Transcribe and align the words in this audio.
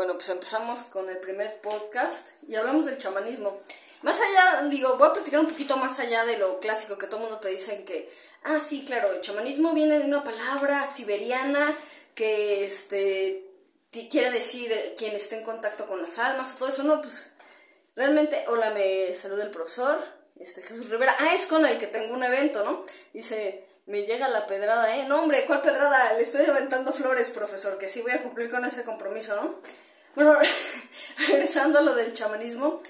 Bueno, 0.00 0.14
pues 0.14 0.30
empezamos 0.30 0.84
con 0.84 1.10
el 1.10 1.18
primer 1.18 1.60
podcast 1.60 2.30
y 2.48 2.54
hablamos 2.54 2.86
del 2.86 2.96
chamanismo. 2.96 3.60
Más 4.00 4.18
allá, 4.18 4.66
digo, 4.70 4.96
voy 4.96 5.08
a 5.08 5.12
platicar 5.12 5.40
un 5.40 5.48
poquito 5.48 5.76
más 5.76 5.98
allá 6.00 6.24
de 6.24 6.38
lo 6.38 6.58
clásico 6.58 6.96
que 6.96 7.06
todo 7.06 7.18
el 7.18 7.24
mundo 7.24 7.38
te 7.38 7.50
dice 7.50 7.84
que, 7.84 8.10
ah, 8.44 8.58
sí, 8.60 8.86
claro, 8.86 9.12
el 9.12 9.20
chamanismo 9.20 9.74
viene 9.74 9.98
de 9.98 10.06
una 10.06 10.24
palabra 10.24 10.86
siberiana 10.86 11.76
que, 12.14 12.64
este, 12.64 13.44
quiere 14.10 14.30
decir 14.30 14.72
eh, 14.72 14.94
quien 14.96 15.14
esté 15.14 15.36
en 15.36 15.44
contacto 15.44 15.86
con 15.86 16.00
las 16.00 16.18
almas 16.18 16.54
o 16.54 16.56
todo 16.60 16.70
eso, 16.70 16.82
no, 16.82 17.02
pues, 17.02 17.32
realmente, 17.94 18.42
hola, 18.48 18.70
me 18.70 19.14
saluda 19.14 19.44
el 19.44 19.50
profesor, 19.50 20.02
este, 20.38 20.62
Jesús 20.62 20.88
Rivera, 20.88 21.14
ah, 21.18 21.34
es 21.34 21.46
con 21.46 21.66
el 21.66 21.76
que 21.76 21.88
tengo 21.88 22.14
un 22.14 22.24
evento, 22.24 22.64
¿no? 22.64 22.86
Dice, 23.12 23.66
me 23.84 24.06
llega 24.06 24.28
la 24.28 24.46
pedrada, 24.46 24.96
¿eh? 24.96 25.04
No, 25.06 25.20
hombre, 25.20 25.44
¿cuál 25.46 25.60
pedrada? 25.60 26.14
Le 26.14 26.22
estoy 26.22 26.46
aventando 26.46 26.90
flores, 26.90 27.28
profesor, 27.28 27.76
que 27.76 27.86
sí 27.86 28.00
voy 28.00 28.12
a 28.12 28.22
cumplir 28.22 28.50
con 28.50 28.64
ese 28.64 28.82
compromiso, 28.82 29.36
¿no? 29.36 29.60
Bueno, 30.14 30.34
regresando 31.28 31.78
a 31.78 31.82
lo 31.82 31.94
del 31.94 32.14
chamanismo, 32.14 32.82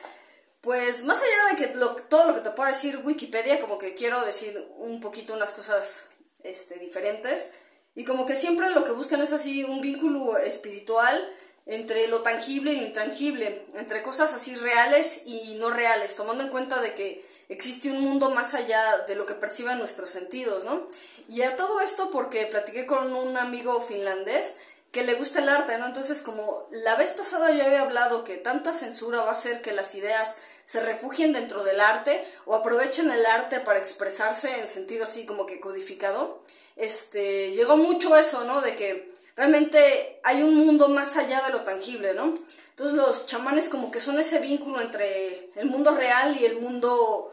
pues 0.61 1.05
más 1.05 1.21
allá 1.23 1.55
de 1.55 1.57
que 1.57 1.79
todo 2.09 2.27
lo 2.27 2.35
que 2.35 2.41
te 2.41 2.51
pueda 2.51 2.71
decir 2.71 3.01
Wikipedia, 3.05 3.61
como 3.61 3.79
que 3.79 3.95
quiero 3.95 4.25
decir 4.25 4.69
un 4.77 5.01
poquito 5.01 5.35
unas 5.35 5.53
cosas 5.53 6.11
este, 6.43 6.79
diferentes, 6.79 7.47
y 7.95 8.05
como 8.05 8.25
que 8.25 8.35
siempre 8.35 8.71
lo 8.71 8.85
que 8.85 8.93
buscan 8.93 9.21
es 9.21 9.33
así 9.33 9.65
un 9.65 9.81
vínculo 9.81 10.39
espiritual 10.39 11.29
entre 11.67 12.09
lo 12.09 12.23
tangible 12.23 12.73
y 12.73 12.81
lo 12.81 12.87
intangible, 12.87 13.67
entre 13.75 14.03
cosas 14.03 14.33
así 14.35 14.55
reales 14.57 15.23
y 15.27 15.55
no 15.57 15.71
reales, 15.71 16.17
tomando 16.17 16.43
en 16.43 16.51
cuenta 16.51 16.81
de 16.81 16.95
que 16.95 17.25
existe 17.49 17.91
un 17.91 18.01
mundo 18.01 18.31
más 18.31 18.55
allá 18.55 19.05
de 19.07 19.15
lo 19.15 19.27
que 19.27 19.35
perciban 19.35 19.79
nuestros 19.79 20.11
sentidos, 20.11 20.65
¿no? 20.65 20.89
Y 21.29 21.43
a 21.43 21.57
todo 21.57 21.81
esto 21.81 22.11
porque 22.11 22.47
platiqué 22.47 22.87
con 22.87 23.15
un 23.15 23.37
amigo 23.37 23.81
finlandés 23.81 24.55
que 24.93 25.05
le 25.05 25.15
gusta 25.15 25.41
el 25.41 25.49
arte, 25.49 25.79
¿no? 25.79 25.87
Entonces, 25.87 26.21
como 26.21 26.67
la 26.71 26.97
vez 26.97 27.13
pasada 27.13 27.53
yo 27.53 27.65
había 27.65 27.83
hablado 27.83 28.25
que 28.25 28.37
tanta 28.37 28.73
censura 28.73 29.21
va 29.21 29.29
a 29.29 29.33
hacer 29.33 29.63
que 29.63 29.73
las 29.73 29.95
ideas 29.95 30.37
se 30.65 30.81
refugien 30.81 31.33
dentro 31.33 31.65
del 31.65 31.81
arte 31.81 32.25
o 32.45 32.55
aprovechen 32.55 33.11
el 33.11 33.25
arte 33.27 33.61
para 33.61 33.79
expresarse 33.79 34.59
en 34.59 34.67
sentido 34.67 35.05
así 35.05 35.27
como 35.27 35.47
que 35.47 35.61
codificado, 35.61 36.43
este, 36.77 37.53
llegó 37.53 37.77
mucho 37.77 38.17
eso, 38.17 38.45
¿no? 38.45 38.61
De 38.61 38.75
que 38.75 39.13
realmente 39.37 40.21
hay 40.25 40.43
un 40.43 40.55
mundo 40.55 40.89
más 40.89 41.17
allá 41.17 41.43
de 41.43 41.53
lo 41.53 41.63
tangible, 41.63 42.15
¿no? 42.15 42.39
Entonces 42.71 42.97
los 42.97 43.27
chamanes 43.27 43.69
como 43.69 43.91
que 43.91 44.01
son 44.01 44.19
ese 44.19 44.39
vínculo 44.39 44.81
entre 44.81 45.51
el 45.57 45.67
mundo 45.67 45.93
real 45.93 46.37
y 46.41 46.45
el 46.45 46.61
mundo 46.61 47.33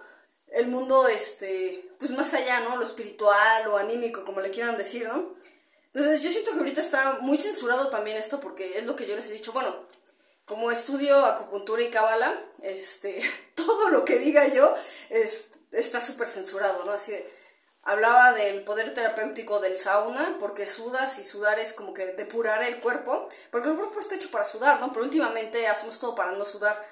el 0.51 0.67
mundo, 0.67 1.07
este, 1.07 1.89
pues 1.99 2.11
más 2.11 2.33
allá, 2.33 2.61
¿no? 2.61 2.77
Lo 2.77 2.83
espiritual 2.83 3.67
o 3.67 3.77
anímico, 3.77 4.23
como 4.23 4.41
le 4.41 4.49
quieran 4.49 4.77
decir, 4.77 5.07
¿no? 5.07 5.35
Entonces 5.93 6.21
yo 6.21 6.29
siento 6.29 6.51
que 6.51 6.59
ahorita 6.59 6.81
está 6.81 7.17
muy 7.21 7.37
censurado 7.37 7.89
también 7.89 8.17
esto 8.17 8.39
porque 8.39 8.77
es 8.77 8.85
lo 8.85 8.95
que 8.95 9.07
yo 9.07 9.15
les 9.15 9.29
he 9.29 9.33
dicho, 9.33 9.53
bueno, 9.53 9.87
como 10.45 10.71
estudio 10.71 11.25
acupuntura 11.25 11.81
y 11.81 11.89
cabala, 11.89 12.41
este, 12.61 13.21
todo 13.55 13.89
lo 13.89 14.05
que 14.05 14.17
diga 14.19 14.47
yo 14.47 14.73
está 15.71 15.99
súper 15.99 16.27
censurado, 16.27 16.85
¿no? 16.85 16.91
Así 16.91 17.13
hablaba 17.83 18.33
del 18.33 18.63
poder 18.65 18.93
terapéutico 18.93 19.59
del 19.59 19.77
sauna, 19.77 20.37
porque 20.39 20.65
sudas 20.65 21.19
y 21.19 21.23
sudar 21.23 21.57
es 21.57 21.71
como 21.71 21.93
que 21.93 22.07
depurar 22.13 22.61
el 22.63 22.79
cuerpo, 22.81 23.27
porque 23.49 23.69
el 23.69 23.75
cuerpo 23.75 23.99
está 23.99 24.15
hecho 24.15 24.29
para 24.29 24.45
sudar, 24.45 24.81
¿no? 24.81 24.91
Pero 24.91 25.05
últimamente 25.05 25.67
hacemos 25.67 25.97
todo 25.97 26.13
para 26.13 26.33
no 26.33 26.43
sudar 26.43 26.85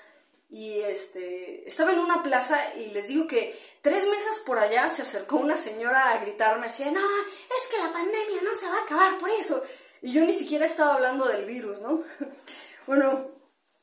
y 0.50 0.80
este, 0.82 1.68
estaba 1.68 1.92
en 1.92 2.00
una 2.00 2.24
plaza 2.24 2.60
y 2.76 2.88
les 2.92 3.08
digo 3.08 3.28
que 3.28 3.60
tres 3.82 4.08
mesas 4.08 4.40
por 4.46 4.60
allá 4.60 4.88
se 4.90 5.02
acercó 5.02 5.38
una 5.38 5.58
señora 5.58 6.12
a 6.12 6.20
gritarme, 6.20 6.68
decía, 6.68 6.92
no, 6.92 7.00
es 7.00 7.68
que 7.68 7.78
la 7.78 7.92
pandemia 7.92 8.42
no 8.44 8.56
se 8.56 8.68
va 8.68 8.78
a 8.78 8.84
acabar 8.84 9.18
por 9.18 9.30
eso. 9.30 9.64
Y 10.02 10.14
yo 10.14 10.24
ni 10.24 10.34
siquiera 10.34 10.66
estaba 10.66 10.96
hablando 10.96 11.28
del 11.28 11.46
virus, 11.46 11.82
¿no? 11.82 12.04
bueno, 12.88 13.32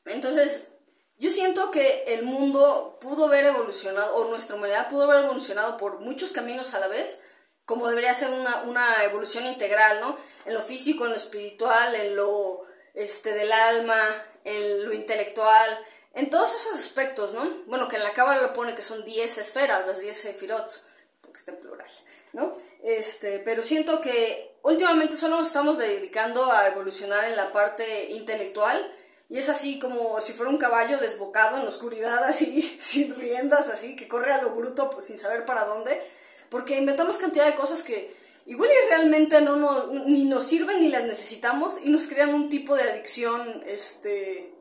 entonces 0.05 0.69
yo 1.17 1.29
siento 1.29 1.69
que 1.69 2.05
el 2.07 2.23
mundo 2.23 2.97
pudo 3.01 3.25
haber 3.25 3.45
evolucionado, 3.45 4.15
o 4.15 4.29
nuestra 4.29 4.55
humanidad 4.55 4.89
pudo 4.89 5.03
haber 5.03 5.25
evolucionado 5.25 5.77
por 5.77 5.99
muchos 5.99 6.31
caminos 6.31 6.73
a 6.73 6.79
la 6.79 6.87
vez, 6.87 7.21
como 7.65 7.87
debería 7.87 8.13
ser 8.13 8.31
una, 8.31 8.63
una 8.63 9.03
evolución 9.03 9.45
integral, 9.45 9.99
¿no? 10.01 10.17
En 10.45 10.53
lo 10.53 10.61
físico, 10.61 11.05
en 11.05 11.11
lo 11.11 11.17
espiritual, 11.17 11.95
en 11.95 12.15
lo 12.15 12.65
este, 12.93 13.33
del 13.33 13.51
alma, 13.51 13.99
en 14.43 14.85
lo 14.85 14.93
intelectual, 14.93 15.85
en 16.13 16.29
todos 16.29 16.55
esos 16.55 16.79
aspectos, 16.79 17.33
¿no? 17.33 17.49
Bueno, 17.65 17.87
que 17.87 17.95
en 17.95 18.03
la 18.03 18.13
cábala 18.13 18.41
lo 18.41 18.53
pone 18.53 18.75
que 18.75 18.81
son 18.81 19.03
10 19.03 19.37
esferas, 19.37 19.87
las 19.87 19.99
10 19.99 20.15
sefirot, 20.15 20.85
porque 21.21 21.39
está 21.39 21.51
en 21.51 21.59
plural, 21.59 21.89
¿no? 22.33 22.57
Este, 22.83 23.39
pero 23.39 23.63
siento 23.63 24.01
que 24.01 24.55
últimamente 24.61 25.15
solo 25.15 25.37
nos 25.37 25.47
estamos 25.47 25.77
dedicando 25.77 26.51
a 26.51 26.67
evolucionar 26.67 27.25
en 27.25 27.35
la 27.35 27.51
parte 27.51 28.11
intelectual 28.11 28.93
y 29.29 29.37
es 29.39 29.49
así 29.49 29.79
como 29.79 30.21
si 30.21 30.33
fuera 30.33 30.51
un 30.51 30.57
caballo 30.57 30.99
desbocado 30.99 31.57
en 31.57 31.63
la 31.63 31.69
oscuridad, 31.69 32.23
así, 32.25 32.61
sin 32.79 33.15
riendas, 33.15 33.69
así, 33.69 33.95
que 33.95 34.07
corre 34.07 34.31
a 34.31 34.41
lo 34.41 34.51
bruto 34.51 34.89
pues, 34.89 35.07
sin 35.07 35.17
saber 35.17 35.45
para 35.45 35.65
dónde, 35.65 36.01
porque 36.49 36.75
inventamos 36.75 37.17
cantidad 37.17 37.45
de 37.45 37.55
cosas 37.55 37.81
que 37.81 38.15
igual 38.45 38.69
y 38.69 38.89
realmente 38.89 39.41
no 39.41 39.55
nos, 39.55 39.91
ni 39.91 40.25
nos 40.25 40.45
sirven 40.45 40.79
ni 40.79 40.89
las 40.89 41.03
necesitamos 41.03 41.79
y 41.83 41.89
nos 41.89 42.07
crean 42.07 42.33
un 42.33 42.49
tipo 42.49 42.75
de 42.75 42.83
adicción, 42.83 43.63
este 43.65 44.53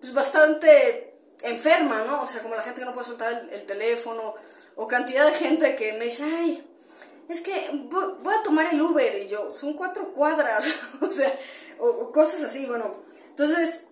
pues 0.00 0.14
bastante 0.14 1.14
enferma, 1.42 2.04
¿no? 2.04 2.22
O 2.22 2.26
sea, 2.26 2.42
como 2.42 2.54
la 2.54 2.62
gente 2.62 2.80
que 2.80 2.86
no 2.86 2.94
puede 2.94 3.06
soltar 3.06 3.48
el, 3.50 3.64
teléfono, 3.66 4.34
o 4.76 4.86
cantidad 4.86 5.26
de 5.26 5.32
gente 5.32 5.76
que 5.76 5.92
me 5.94 6.06
dice, 6.06 6.24
ay, 6.24 6.66
es 7.28 7.40
que 7.40 7.70
voy, 7.72 8.34
a 8.34 8.42
tomar 8.42 8.72
el 8.72 8.80
Uber, 8.80 9.22
y 9.22 9.28
yo, 9.28 9.50
son 9.50 9.74
cuatro 9.74 10.12
cuadras, 10.12 10.64
o 11.00 11.10
sea, 11.10 11.32
o, 11.78 12.10
cosas 12.12 12.42
así, 12.42 12.66
bueno. 12.66 13.02
Entonces, 13.28 13.86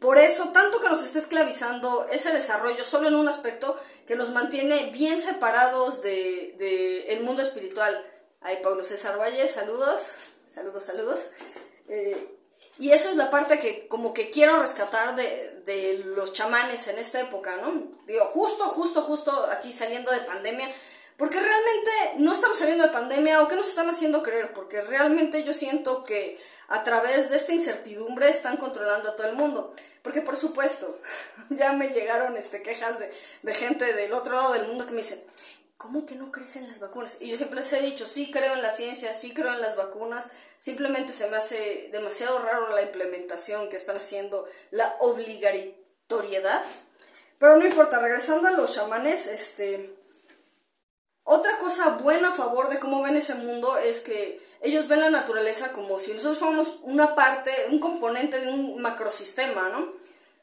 por 0.00 0.16
eso, 0.16 0.48
tanto 0.48 0.80
que 0.80 0.88
nos 0.88 1.04
está 1.04 1.18
esclavizando 1.18 2.06
ese 2.10 2.32
desarrollo 2.32 2.84
solo 2.84 3.08
en 3.08 3.14
un 3.14 3.28
aspecto 3.28 3.78
que 4.06 4.16
nos 4.16 4.30
mantiene 4.30 4.90
bien 4.90 5.20
separados 5.20 6.00
del 6.00 6.56
de, 6.56 7.12
el 7.12 7.22
mundo 7.22 7.42
espiritual. 7.42 8.02
Ay, 8.40 8.60
Pablo 8.62 8.82
César 8.84 9.18
Valle, 9.18 9.46
saludos, 9.46 10.00
saludos, 10.46 10.84
saludos. 10.84 11.28
Eh, 11.88 12.36
y 12.78 12.92
eso 12.92 13.10
es 13.10 13.16
la 13.16 13.30
parte 13.30 13.58
que 13.58 13.86
como 13.88 14.14
que 14.14 14.30
quiero 14.30 14.60
rescatar 14.60 15.14
de, 15.14 15.62
de 15.66 15.98
los 15.98 16.32
chamanes 16.32 16.88
en 16.88 16.98
esta 16.98 17.20
época, 17.20 17.56
¿no? 17.56 17.98
Digo, 18.06 18.24
justo, 18.32 18.64
justo, 18.64 19.02
justo 19.02 19.46
aquí 19.52 19.70
saliendo 19.70 20.10
de 20.10 20.20
pandemia, 20.20 20.72
porque 21.18 21.38
realmente 21.38 21.90
no 22.16 22.32
estamos 22.32 22.58
saliendo 22.58 22.84
de 22.84 22.92
pandemia 22.92 23.42
o 23.42 23.48
qué 23.48 23.56
nos 23.56 23.68
están 23.68 23.90
haciendo 23.90 24.22
creer, 24.22 24.54
porque 24.54 24.80
realmente 24.80 25.44
yo 25.44 25.52
siento 25.52 26.04
que 26.04 26.40
a 26.68 26.82
través 26.82 27.28
de 27.28 27.36
esta 27.36 27.52
incertidumbre 27.52 28.30
están 28.30 28.56
controlando 28.56 29.10
a 29.10 29.16
todo 29.16 29.26
el 29.26 29.36
mundo. 29.36 29.74
Porque 30.02 30.22
por 30.22 30.36
supuesto, 30.36 30.98
ya 31.50 31.72
me 31.72 31.90
llegaron 31.90 32.38
este, 32.38 32.62
quejas 32.62 32.98
de, 32.98 33.12
de 33.42 33.54
gente 33.54 33.92
del 33.92 34.14
otro 34.14 34.36
lado 34.36 34.54
del 34.54 34.66
mundo 34.66 34.86
que 34.86 34.92
me 34.92 35.02
dicen, 35.02 35.22
¿cómo 35.80 36.04
que 36.04 36.14
no 36.14 36.30
crecen 36.30 36.68
las 36.68 36.78
vacunas? 36.78 37.22
Y 37.22 37.30
yo 37.30 37.38
siempre 37.38 37.60
les 37.60 37.72
he 37.72 37.80
dicho, 37.80 38.04
sí 38.04 38.30
creo 38.30 38.52
en 38.52 38.60
la 38.60 38.70
ciencia, 38.70 39.14
sí 39.14 39.32
creo 39.32 39.54
en 39.54 39.62
las 39.62 39.76
vacunas, 39.76 40.28
simplemente 40.58 41.10
se 41.10 41.30
me 41.30 41.38
hace 41.38 41.88
demasiado 41.90 42.38
raro 42.38 42.68
la 42.74 42.82
implementación 42.82 43.70
que 43.70 43.78
están 43.78 43.96
haciendo, 43.96 44.46
la 44.70 44.94
obligatoriedad. 45.00 46.62
Pero 47.38 47.56
no 47.56 47.64
importa, 47.64 47.98
regresando 47.98 48.46
a 48.46 48.52
los 48.52 48.74
chamanes, 48.74 49.26
este... 49.26 49.96
Otra 51.24 51.56
cosa 51.56 51.96
buena 51.96 52.28
a 52.28 52.32
favor 52.32 52.68
de 52.68 52.78
cómo 52.78 53.02
ven 53.02 53.16
ese 53.16 53.34
mundo 53.34 53.78
es 53.78 54.00
que 54.00 54.46
ellos 54.60 54.86
ven 54.86 55.00
la 55.00 55.10
naturaleza 55.10 55.72
como 55.72 55.98
si 55.98 56.12
nosotros 56.12 56.40
fuéramos 56.40 56.78
una 56.82 57.14
parte, 57.14 57.52
un 57.70 57.78
componente 57.78 58.38
de 58.40 58.48
un 58.48 58.82
macrosistema, 58.82 59.70
¿no? 59.70 59.94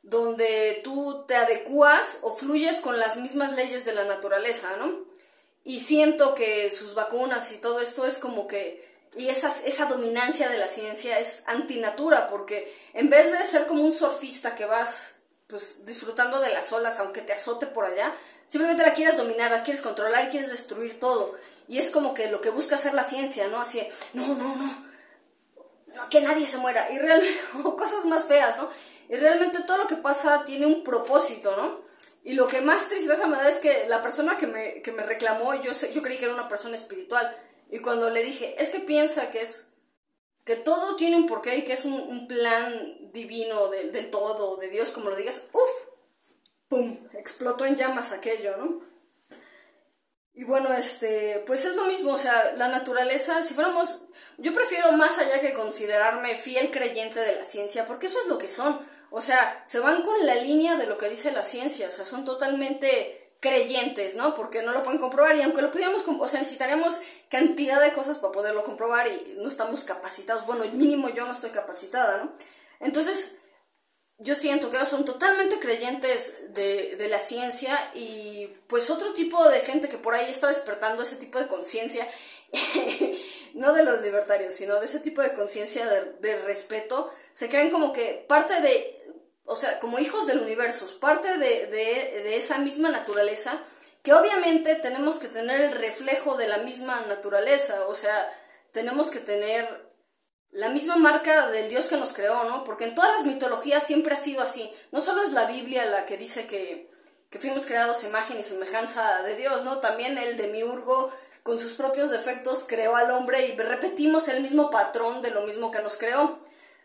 Donde 0.02 0.82
tú 0.84 1.26
te 1.28 1.36
adecuas 1.36 2.20
o 2.22 2.36
fluyes 2.36 2.82
con 2.82 2.98
las 2.98 3.18
mismas 3.18 3.52
leyes 3.54 3.86
de 3.86 3.94
la 3.94 4.06
naturaleza, 4.06 4.70
¿no? 4.78 5.06
Y 5.68 5.82
siento 5.82 6.34
que 6.34 6.72
sus 6.72 6.94
vacunas 6.94 7.52
y 7.52 7.58
todo 7.58 7.82
esto 7.82 8.06
es 8.06 8.20
como 8.20 8.48
que, 8.48 8.90
y 9.18 9.28
esa, 9.28 9.50
esa 9.66 9.88
dominancia 9.88 10.48
de 10.48 10.58
la 10.58 10.68
ciencia 10.70 11.20
es 11.20 11.44
antinatura, 11.46 12.30
porque 12.30 12.74
en 12.94 13.10
vez 13.10 13.38
de 13.38 13.44
ser 13.44 13.68
como 13.68 13.84
un 13.84 13.92
surfista 13.92 14.56
que 14.56 14.64
vas 14.64 15.16
pues 15.48 15.86
disfrutando 15.86 16.40
de 16.40 16.54
las 16.54 16.72
olas 16.72 17.00
aunque 17.00 17.20
te 17.20 17.34
azote 17.34 17.68
por 17.68 17.84
allá, 17.84 18.16
simplemente 18.48 18.84
la 18.84 18.94
quieres 18.94 19.18
dominar, 19.18 19.52
la 19.52 19.62
quieres 19.62 19.82
controlar 19.82 20.24
y 20.24 20.30
quieres 20.30 20.52
destruir 20.52 21.02
todo. 21.02 21.36
Y 21.68 21.80
es 21.80 21.90
como 21.90 22.14
que 22.14 22.32
lo 22.32 22.40
que 22.40 22.50
busca 22.50 22.76
hacer 22.76 22.94
la 22.94 23.04
ciencia, 23.04 23.50
¿no? 23.50 23.60
Así, 23.60 23.86
no, 24.14 24.26
no, 24.26 24.56
no, 24.56 24.56
no 24.56 26.10
que 26.10 26.22
nadie 26.22 26.46
se 26.46 26.60
muera. 26.60 26.90
Y 26.94 26.98
realmente, 26.98 27.42
cosas 27.78 28.06
más 28.06 28.24
feas, 28.24 28.56
¿no? 28.56 28.70
Y 29.10 29.18
realmente 29.18 29.60
todo 29.64 29.76
lo 29.76 29.88
que 29.88 29.98
pasa 29.98 30.46
tiene 30.46 30.66
un 30.66 30.82
propósito, 30.86 31.54
¿no? 31.58 31.82
Y 32.28 32.34
lo 32.34 32.50
que 32.50 32.60
más 32.60 32.90
tristeza 32.90 33.26
me 33.26 33.38
da 33.38 33.48
es 33.48 33.60
que 33.60 33.86
la 33.88 34.02
persona 34.02 34.38
que 34.38 34.48
me, 34.48 34.82
que 34.82 34.92
me 34.92 35.04
reclamó, 35.04 35.56
yo, 35.56 35.72
yo 35.72 36.02
creí 36.02 36.18
que 36.18 36.26
era 36.26 36.34
una 36.34 36.50
persona 36.50 36.76
espiritual. 36.76 37.34
Y 37.70 37.80
cuando 37.80 38.10
le 38.10 38.22
dije, 38.22 38.62
es 38.62 38.70
que 38.70 38.82
piensa 38.82 39.32
que 39.32 39.40
es 39.40 39.72
que 40.44 40.58
todo 40.58 40.98
tiene 40.98 41.16
un 41.16 41.26
porqué 41.26 41.56
y 41.56 41.64
que 41.64 41.72
es 41.72 41.86
un, 41.86 42.28
plan 42.28 43.14
divino 43.14 43.70
del 43.70 44.12
todo, 44.12 44.58
de 44.58 44.68
Dios, 44.68 44.92
como 44.92 45.10
lo 45.10 45.16
digas, 45.16 45.48
uff, 45.54 45.88
pum, 46.68 47.08
explotó 47.14 47.66
en 47.66 47.78
llamas 47.78 48.12
aquello, 48.12 48.58
¿no? 48.58 48.82
Y 50.34 50.44
bueno, 50.44 50.74
este, 50.74 51.42
pues 51.48 51.64
es 51.64 51.78
lo 51.78 51.86
mismo, 51.86 52.12
o 52.12 52.18
sea, 52.18 52.54
la 52.58 52.68
naturaleza, 52.68 53.42
si 53.42 53.54
fuéramos, 53.54 54.02
yo 54.38 54.52
prefiero 54.52 54.92
más 54.92 55.18
allá 55.18 55.40
que 55.40 55.54
considerarme 55.54 56.38
fiel 56.38 56.72
creyente 56.72 57.22
de 57.22 57.38
la 57.38 57.46
ciencia, 57.46 57.86
porque 57.86 58.08
eso 58.08 58.20
es 58.22 58.28
lo 58.28 58.38
que 58.38 58.50
son. 58.50 58.86
O 59.10 59.22
sea, 59.22 59.64
se 59.66 59.80
van 59.80 60.04
con 60.04 60.26
la 60.26 60.36
línea 60.36 60.76
de 60.76 60.86
lo 60.86 60.98
que 60.98 61.10
dice 61.10 61.32
la 61.32 61.46
ciencia, 61.46 61.88
o 61.88 61.92
sea, 61.92 62.06
son 62.06 62.26
totalmente 62.26 63.32
creyentes, 63.40 64.16
¿no? 64.16 64.36
Porque 64.36 64.64
no 64.64 64.72
lo 64.72 64.84
pueden 64.84 65.00
comprobar 65.00 65.36
y 65.36 65.42
aunque 65.42 65.62
lo 65.62 65.72
pudiéramos, 65.72 66.04
o 66.08 66.28
sea, 66.28 66.40
necesitaríamos 66.40 67.02
cantidad 67.30 67.82
de 67.82 67.94
cosas 67.94 68.18
para 68.18 68.34
poderlo 68.34 68.64
comprobar 68.64 69.08
y 69.08 69.36
no 69.38 69.48
estamos 69.48 69.84
capacitados. 69.84 70.46
Bueno, 70.46 70.66
mínimo 70.74 71.10
yo 71.10 71.26
no 71.26 71.34
estoy 71.34 71.52
capacitada, 71.52 72.24
¿no? 72.24 72.34
Entonces, 72.80 73.38
yo 74.20 74.34
siento 74.34 74.72
que 74.72 74.84
son 74.86 75.06
totalmente 75.06 75.60
creyentes 75.60 76.54
de, 76.54 76.96
de, 76.96 77.08
la 77.08 77.20
ciencia 77.20 77.78
y 77.94 78.48
pues 78.68 78.90
otro 78.90 79.14
tipo 79.14 79.48
de 79.48 79.60
gente 79.60 79.90
que 79.90 80.00
por 80.00 80.16
ahí 80.16 80.28
está 80.28 80.48
despertando 80.48 81.04
ese 81.04 81.18
tipo 81.18 81.38
de 81.38 81.48
conciencia, 81.48 82.08
no 83.54 83.74
de 83.74 83.84
los 83.84 84.02
libertarios, 84.02 84.54
sino 84.54 84.80
de 84.80 84.86
ese 84.86 85.00
tipo 85.00 85.22
de 85.22 85.34
conciencia 85.34 85.88
de, 85.88 86.42
respeto, 86.42 87.12
se 87.34 87.50
creen 87.50 87.72
como 87.72 87.94
que 87.94 88.26
parte 88.28 88.62
de, 88.62 88.98
o 89.46 89.56
sea, 89.56 89.80
como 89.80 90.00
hijos 90.00 90.28
del 90.28 90.40
universo, 90.40 90.88
parte 91.00 91.38
de, 91.38 91.68
de 91.68 92.38
esa 92.38 92.58
misma 92.60 92.90
naturaleza, 92.90 93.62
que 94.04 94.14
obviamente 94.14 94.76
tenemos 94.76 95.20
que 95.20 95.28
tener 95.28 95.62
el 95.62 95.72
reflejo 95.74 96.38
de 96.38 96.48
la 96.48 96.60
misma 96.60 97.02
naturaleza, 97.08 97.88
o 97.88 97.96
sea, 97.96 98.30
tenemos 98.72 99.12
que 99.12 99.20
tener 99.20 99.88
la 100.52 100.70
misma 100.70 100.96
marca 100.96 101.50
del 101.50 101.70
Dios 101.70 101.88
que 101.88 101.98
nos 101.98 102.14
creó, 102.14 102.44
¿no? 102.46 102.64
Porque 102.64 102.86
en 102.86 102.96
todas 102.96 103.12
las 103.16 103.26
mitologías 103.26 103.86
siempre 103.86 104.16
ha 104.16 104.18
sido 104.18 104.42
así. 104.42 104.74
No 104.92 105.02
solo 105.02 105.24
es 105.24 105.32
la 105.34 105.46
Biblia 105.46 105.86
la 105.86 106.06
que 106.06 106.18
dice 106.18 106.48
que, 106.48 106.90
que 107.30 107.40
fuimos 107.40 107.66
creados 107.66 108.04
imagen 108.04 108.40
y 108.40 108.44
semejanza 108.44 109.24
de 109.24 109.36
Dios, 109.36 109.64
¿no? 109.64 109.80
También 109.80 110.18
el 110.18 110.38
demiurgo, 110.38 111.12
con 111.48 111.60
sus 111.60 111.74
propios 111.74 112.10
defectos, 112.10 112.66
creó 112.68 112.98
al 112.98 113.10
hombre 113.10 113.48
y 113.48 113.58
repetimos 113.58 114.28
el 114.28 114.42
mismo 114.42 114.70
patrón 114.70 115.22
de 115.22 115.32
lo 115.32 115.44
mismo 115.44 115.72
que 115.72 115.82
nos 115.82 115.96
creó. 115.96 116.40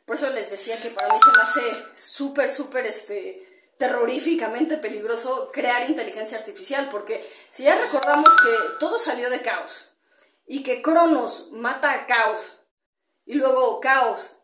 Por 0.07 0.15
eso 0.15 0.31
les 0.31 0.51
decía 0.51 0.81
que 0.81 0.91
para 0.91 1.13
mí 1.13 1.21
se 1.21 1.37
me 1.37 1.43
hace 1.43 1.85
súper, 1.97 2.49
súper, 2.49 2.87
este, 2.87 3.75
terroríficamente 3.77 4.77
peligroso 4.77 5.51
crear 5.53 5.91
inteligencia 5.91 6.39
artificial, 6.39 6.89
porque 6.91 7.29
si 7.51 7.65
ya 7.65 7.75
recordamos 7.75 8.29
que 8.41 8.79
todo 8.79 9.01
salió 9.01 9.31
de 9.31 9.43
caos 9.43 9.89
y 10.47 10.63
que 10.63 10.81
Cronos 10.81 11.49
mata 11.51 11.91
a 11.91 12.07
caos, 12.07 12.61
y 13.25 13.35
luego 13.35 13.81
Caos, 13.81 14.37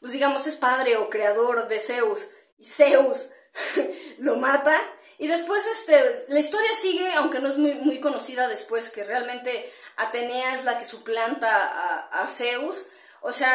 pues 0.00 0.12
digamos 0.12 0.46
es 0.46 0.56
padre 0.56 0.98
o 0.98 1.08
creador 1.08 1.68
de 1.68 1.80
Zeus, 1.80 2.28
y 2.58 2.66
Zeus 2.66 3.30
lo 4.18 4.36
mata. 4.36 4.78
Y 5.22 5.28
después 5.28 5.64
este, 5.68 6.26
la 6.30 6.40
historia 6.40 6.74
sigue, 6.74 7.12
aunque 7.12 7.38
no 7.38 7.48
es 7.48 7.56
muy, 7.56 7.74
muy 7.74 8.00
conocida 8.00 8.48
después, 8.48 8.90
que 8.90 9.04
realmente 9.04 9.72
Atenea 9.96 10.52
es 10.56 10.64
la 10.64 10.76
que 10.76 10.84
suplanta 10.84 12.08
a, 12.10 12.26
Zeus. 12.26 12.86
O 13.20 13.30
sea, 13.30 13.54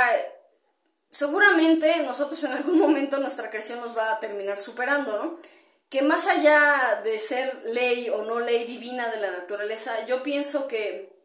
seguramente 1.12 1.98
nosotros 2.04 2.42
en 2.46 2.54
algún 2.54 2.80
momento 2.80 3.18
nuestra 3.18 3.50
creación 3.50 3.82
nos 3.82 3.98
va 3.98 4.14
a 4.14 4.20
terminar 4.22 4.58
superando, 4.60 5.22
¿no? 5.22 5.40
Que 5.90 6.04
más 6.04 6.28
allá 6.28 7.02
de 7.04 7.20
ser 7.20 7.62
ley 7.66 8.10
o 8.12 8.24
no 8.24 8.40
ley 8.40 8.64
divina 8.64 9.10
de 9.10 9.20
la 9.20 9.32
naturaleza, 9.32 10.06
yo 10.06 10.24
pienso 10.24 10.70
que 10.70 11.18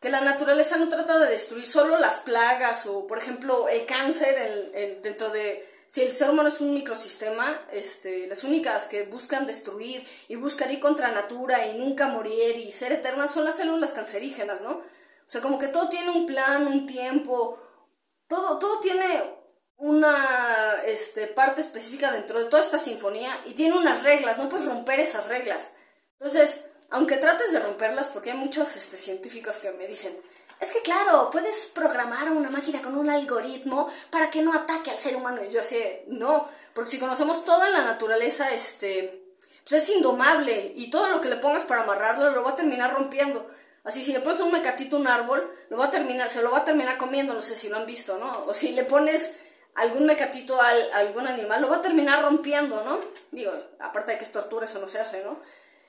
que 0.00 0.10
la 0.10 0.20
naturaleza 0.20 0.76
no 0.76 0.88
trata 0.88 1.18
de 1.18 1.30
destruir 1.30 1.66
solo 1.66 1.96
las 1.96 2.20
plagas 2.20 2.86
o, 2.86 3.08
por 3.08 3.18
ejemplo, 3.18 3.68
el 3.68 3.84
cáncer 3.86 4.70
dentro 5.02 5.30
de... 5.30 5.71
Si 5.92 6.00
el 6.00 6.14
ser 6.14 6.30
humano 6.30 6.48
es 6.48 6.58
un 6.62 6.72
microsistema, 6.72 7.66
este, 7.70 8.26
las 8.26 8.44
únicas 8.44 8.86
que 8.86 9.02
buscan 9.02 9.46
destruir 9.46 10.02
y 10.26 10.36
buscar 10.36 10.70
ir 10.70 10.80
contra 10.80 11.12
natura 11.12 11.66
y 11.66 11.76
nunca 11.76 12.08
morir 12.08 12.56
y 12.56 12.72
ser 12.72 12.92
eternas 12.92 13.30
son 13.30 13.44
las 13.44 13.56
células 13.56 13.92
cancerígenas, 13.92 14.62
¿no? 14.62 14.70
O 14.70 15.26
sea, 15.26 15.42
como 15.42 15.58
que 15.58 15.68
todo 15.68 15.90
tiene 15.90 16.08
un 16.08 16.24
plan, 16.24 16.66
un 16.66 16.86
tiempo, 16.86 17.58
todo, 18.26 18.58
todo 18.58 18.80
tiene 18.80 19.04
una 19.76 20.80
este, 20.86 21.26
parte 21.26 21.60
específica 21.60 22.10
dentro 22.10 22.38
de 22.38 22.46
toda 22.46 22.62
esta 22.62 22.78
sinfonía 22.78 23.30
y 23.44 23.52
tiene 23.52 23.76
unas 23.76 24.02
reglas, 24.02 24.38
no 24.38 24.48
puedes 24.48 24.64
romper 24.64 24.98
esas 24.98 25.28
reglas. 25.28 25.74
Entonces, 26.12 26.64
aunque 26.88 27.18
trates 27.18 27.52
de 27.52 27.60
romperlas, 27.60 28.08
porque 28.08 28.30
hay 28.30 28.38
muchos 28.38 28.76
este, 28.76 28.96
científicos 28.96 29.58
que 29.58 29.70
me 29.72 29.86
dicen, 29.86 30.18
es 30.62 30.70
que 30.70 30.80
claro, 30.80 31.28
puedes 31.30 31.66
programar 31.74 32.30
una 32.30 32.48
máquina 32.48 32.80
con 32.82 32.96
un 32.96 33.10
algoritmo 33.10 33.90
para 34.10 34.30
que 34.30 34.42
no 34.42 34.54
ataque 34.54 34.92
al 34.92 34.98
ser 34.98 35.16
humano. 35.16 35.42
Y 35.44 35.52
yo 35.52 35.60
así, 35.60 35.82
no, 36.06 36.48
porque 36.72 36.90
si 36.90 36.98
conocemos 37.00 37.44
toda 37.44 37.68
la 37.68 37.82
naturaleza, 37.82 38.52
este, 38.52 39.24
pues 39.68 39.82
es 39.82 39.90
indomable 39.90 40.72
y 40.76 40.88
todo 40.88 41.08
lo 41.08 41.20
que 41.20 41.28
le 41.28 41.36
pongas 41.36 41.64
para 41.64 41.82
amarrarlo 41.82 42.30
lo 42.30 42.44
va 42.44 42.52
a 42.52 42.56
terminar 42.56 42.94
rompiendo. 42.94 43.50
Así, 43.82 44.04
si 44.04 44.12
le 44.12 44.20
pones 44.20 44.40
un 44.40 44.52
mecatito 44.52 44.96
a 44.96 45.00
un 45.00 45.08
árbol, 45.08 45.52
lo 45.68 45.78
va 45.78 45.86
a 45.86 45.90
terminar, 45.90 46.30
se 46.30 46.42
lo 46.42 46.52
va 46.52 46.58
a 46.58 46.64
terminar 46.64 46.96
comiendo, 46.96 47.34
no 47.34 47.42
sé 47.42 47.56
si 47.56 47.68
lo 47.68 47.76
han 47.76 47.86
visto, 47.86 48.16
¿no? 48.18 48.44
O 48.46 48.54
si 48.54 48.70
le 48.70 48.84
pones 48.84 49.34
algún 49.74 50.06
mecatito 50.06 50.60
a 50.62 50.68
algún 50.94 51.26
animal, 51.26 51.60
lo 51.60 51.68
va 51.68 51.78
a 51.78 51.82
terminar 51.82 52.22
rompiendo, 52.22 52.84
¿no? 52.84 53.00
Digo, 53.32 53.52
aparte 53.80 54.12
de 54.12 54.18
que 54.18 54.24
es 54.24 54.30
tortura, 54.30 54.66
eso 54.66 54.78
no 54.78 54.86
se 54.86 55.00
hace, 55.00 55.24
¿no? 55.24 55.40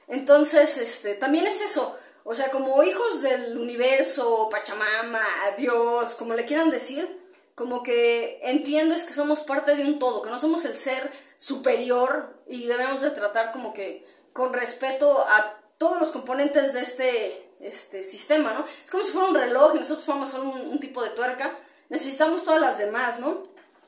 Entonces, 0.07 0.77
este, 0.77 1.13
también 1.13 1.45
es 1.45 1.61
eso. 1.61 1.95
O 2.23 2.35
sea, 2.35 2.49
como 2.51 2.83
hijos 2.83 3.21
del 3.21 3.57
universo, 3.57 4.47
Pachamama, 4.49 5.21
Dios, 5.57 6.15
como 6.15 6.33
le 6.33 6.45
quieran 6.45 6.69
decir, 6.69 7.19
como 7.55 7.83
que 7.83 8.39
entiendes 8.43 9.03
que 9.03 9.13
somos 9.13 9.41
parte 9.41 9.75
de 9.75 9.83
un 9.83 9.99
todo, 9.99 10.21
que 10.21 10.29
no 10.29 10.39
somos 10.39 10.65
el 10.65 10.75
ser 10.75 11.11
superior 11.37 12.41
y 12.47 12.65
debemos 12.65 13.01
de 13.01 13.11
tratar 13.11 13.51
como 13.51 13.73
que 13.73 14.07
con 14.31 14.53
respeto 14.53 15.19
a 15.19 15.59
todos 15.77 15.99
los 15.99 16.11
componentes 16.11 16.73
de 16.73 16.79
este, 16.79 17.49
este 17.59 18.03
sistema, 18.03 18.53
¿no? 18.53 18.65
Es 18.85 18.89
como 18.89 19.03
si 19.03 19.11
fuera 19.11 19.27
un 19.27 19.35
reloj 19.35 19.75
y 19.75 19.79
nosotros 19.79 20.05
fuéramos 20.05 20.29
solo 20.29 20.49
un, 20.49 20.61
un 20.61 20.79
tipo 20.79 21.03
de 21.03 21.09
tuerca, 21.09 21.57
necesitamos 21.89 22.43
todas 22.43 22.61
las 22.61 22.77
demás, 22.77 23.19
¿no? 23.19 23.43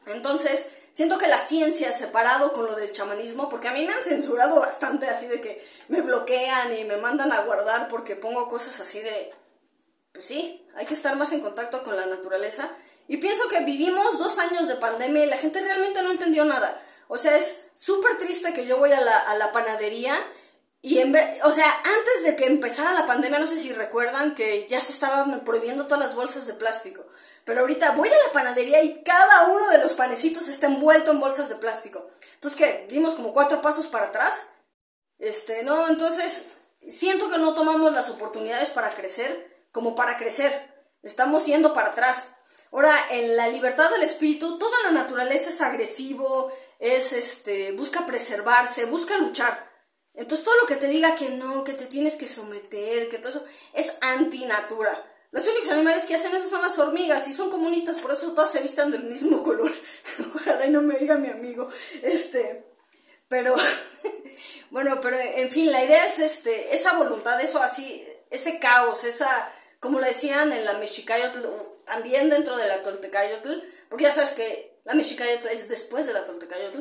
Entonces, 0.06 0.68
Siento 0.95 1.18
que 1.18 1.27
la 1.27 1.39
ciencia 1.39 1.92
separado 1.92 2.53
con 2.53 2.68
lo 2.68 2.75
del 2.75 2.94
chamanismo, 2.94 3.50
porque 3.50 3.68
a 3.68 3.74
mí 3.74 3.86
me 3.86 3.92
han 3.92 4.01
censurado 4.01 4.62
bastante 4.62 5.09
así 5.09 5.27
de 5.27 5.42
que 5.42 5.62
me 5.89 6.00
bloquean 6.00 6.74
y 6.74 6.86
me 6.86 6.95
mandan 6.95 7.33
a 7.33 7.42
guardar 7.42 7.89
porque 7.89 8.15
pongo 8.15 8.47
cosas 8.47 8.80
así 8.80 9.01
de, 9.01 9.33
pues 10.13 10.25
sí, 10.25 10.65
hay 10.74 10.86
que 10.86 10.94
estar 10.94 11.13
más 11.18 11.33
en 11.33 11.42
contacto 11.42 11.83
con 11.83 11.97
la 11.97 12.06
naturaleza. 12.06 12.71
Y 13.09 13.18
pienso 13.18 13.50
que 13.50 13.59
vivimos 13.65 14.18
dos 14.18 14.39
años 14.39 14.69
de 14.69 14.77
pandemia 14.77 15.25
y 15.25 15.30
la 15.30 15.36
gente 15.36 15.59
realmente 15.59 16.01
no 16.01 16.12
entendió 16.12 16.45
nada. 16.45 16.81
O 17.09 17.18
sea, 17.18 17.36
es 17.36 17.65
súper 17.74 18.18
triste 18.18 18.53
que 18.53 18.65
yo 18.65 18.77
voy 18.77 18.94
a 18.94 19.01
la, 19.01 19.18
a 19.18 19.36
la 19.36 19.51
panadería 19.51 20.18
y 20.81 21.00
en 21.00 21.12
vez, 21.12 21.44
o 21.44 21.51
sea, 21.51 21.65
antes 21.83 22.24
de 22.24 22.38
que 22.38 22.45
empezara 22.45 22.94
la 22.94 23.06
pandemia, 23.06 23.39
no 23.39 23.48
sé 23.48 23.57
si 23.57 23.74
recuerdan 23.74 24.33
que 24.33 24.65
ya 24.69 24.80
se 24.80 24.94
estaban 24.94 25.44
prohibiendo 25.44 25.88
todas 25.88 26.00
las 26.00 26.15
bolsas 26.15 26.48
de 26.48 26.53
plástico. 26.53 27.03
Pero 27.45 27.62
ahorita 27.62 27.92
voy 27.92 28.09
a 28.09 28.18
la 28.25 28.33
panadería 28.33 28.83
y 28.83 29.03
cada 29.03 29.47
uno 29.47 29.69
de 29.69 29.77
los 29.77 29.94
panecitos 29.94 30.47
está 30.47 30.65
envuelto 30.65 31.12
en 31.12 31.19
bolsas 31.19 31.47
de 31.47 31.56
plástico. 31.56 32.10
Entonces, 32.34 32.60
¿qué? 32.60 32.86
Dimos 32.89 33.15
como 33.15 33.34
cuatro 33.34 33.62
pasos 33.62 33.88
para 33.88 34.08
atrás. 34.08 34.48
Este, 35.20 35.63
no, 35.63 35.88
entonces 35.88 36.48
siento 36.89 37.29
que 37.29 37.38
no 37.38 37.53
tomamos 37.53 37.93
las 37.93 38.10
oportunidades 38.10 38.72
para 38.72 38.93
crecer 38.93 39.67
como 39.72 39.96
para 39.96 40.17
crecer. 40.17 40.74
Estamos 41.03 41.46
yendo 41.46 41.74
para 41.74 41.89
atrás. 41.89 42.29
Ahora, 42.72 42.93
en 43.12 43.38
la 43.38 43.48
libertad 43.48 43.91
del 43.91 44.01
espíritu, 44.01 44.58
toda 44.58 44.77
la 44.84 44.91
naturaleza 44.91 45.50
es 45.50 45.62
agresivo, 45.62 46.51
es 46.79 47.13
este, 47.13 47.72
busca 47.74 48.08
preservarse, 48.08 48.86
busca 48.86 49.17
luchar. 49.17 49.72
Entonces 50.15 50.43
todo 50.43 50.55
lo 50.62 50.67
que 50.67 50.77
te 50.77 50.88
diga 50.88 51.15
que 51.15 51.29
no, 51.29 51.63
que 51.63 51.74
te 51.74 51.86
tienes 51.86 52.15
que 52.15 52.27
someter, 52.27 53.08
que 53.10 53.20
todo 53.20 53.29
eso 53.29 53.46
es 53.74 53.98
antinatura. 54.01 55.12
Los 55.36 55.46
únicos 55.48 55.70
animales 55.70 56.06
que 56.06 56.15
hacen 56.15 56.34
eso 56.34 56.48
son 56.48 56.62
las 56.62 56.80
hormigas 56.80 57.27
y 57.27 57.34
son 57.34 57.51
comunistas, 57.51 57.98
por 57.98 58.13
eso 58.13 58.32
todas 58.32 58.50
se 58.50 58.62
vistan 58.62 58.89
del 58.89 59.04
mismo 59.04 59.44
color. 59.44 59.70
Ojalá 60.34 60.65
y 60.65 60.70
no 60.70 60.82
me 60.82 60.98
diga 60.98 61.18
mi 61.18 61.27
amigo. 61.27 61.68
Este, 62.01 62.63
pero 63.27 63.54
bueno, 64.70 65.01
pero 65.01 65.20
en 65.20 65.51
fin, 65.51 65.74
la 65.74 65.84
idea 65.84 66.06
es 66.06 66.20
este, 66.20 66.74
esa 66.74 66.94
voluntad, 66.94 67.42
eso 67.42 67.62
así, 67.62 68.01
ese 68.30 68.60
caos, 68.60 69.04
esa, 69.04 69.51
como 69.82 70.00
le 70.00 70.08
decían 70.08 70.54
en 70.54 70.63
la 70.63 70.77
Mexicayotl, 70.77 71.46
también 71.84 72.30
dentro 72.30 72.56
de 72.56 72.70
la 72.70 72.82
Toltecayotl, 72.82 73.62
porque 73.89 74.06
ya 74.06 74.13
sabes 74.13 74.32
que 74.32 74.80
la 74.86 74.94
Mexicayotl 74.94 75.50
es 75.50 75.68
después 75.68 76.06
de 76.06 76.13
la 76.13 76.24
Toltecayotl, 76.24 76.80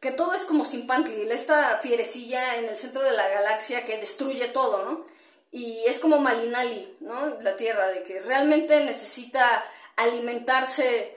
que 0.00 0.10
todo 0.10 0.34
es 0.34 0.44
como 0.44 0.64
Simpantli, 0.64 1.30
esta 1.30 1.78
fierecilla 1.80 2.56
en 2.56 2.64
el 2.64 2.76
centro 2.76 3.02
de 3.02 3.12
la 3.12 3.28
galaxia 3.28 3.84
que 3.84 3.98
destruye 3.98 4.48
todo, 4.48 4.84
¿no? 4.84 5.17
Y 5.50 5.84
es 5.86 5.98
como 5.98 6.18
Malinali, 6.18 6.96
¿no? 7.00 7.40
La 7.40 7.56
tierra, 7.56 7.88
de 7.88 8.02
que 8.02 8.20
realmente 8.20 8.80
necesita 8.80 9.64
alimentarse 9.96 11.16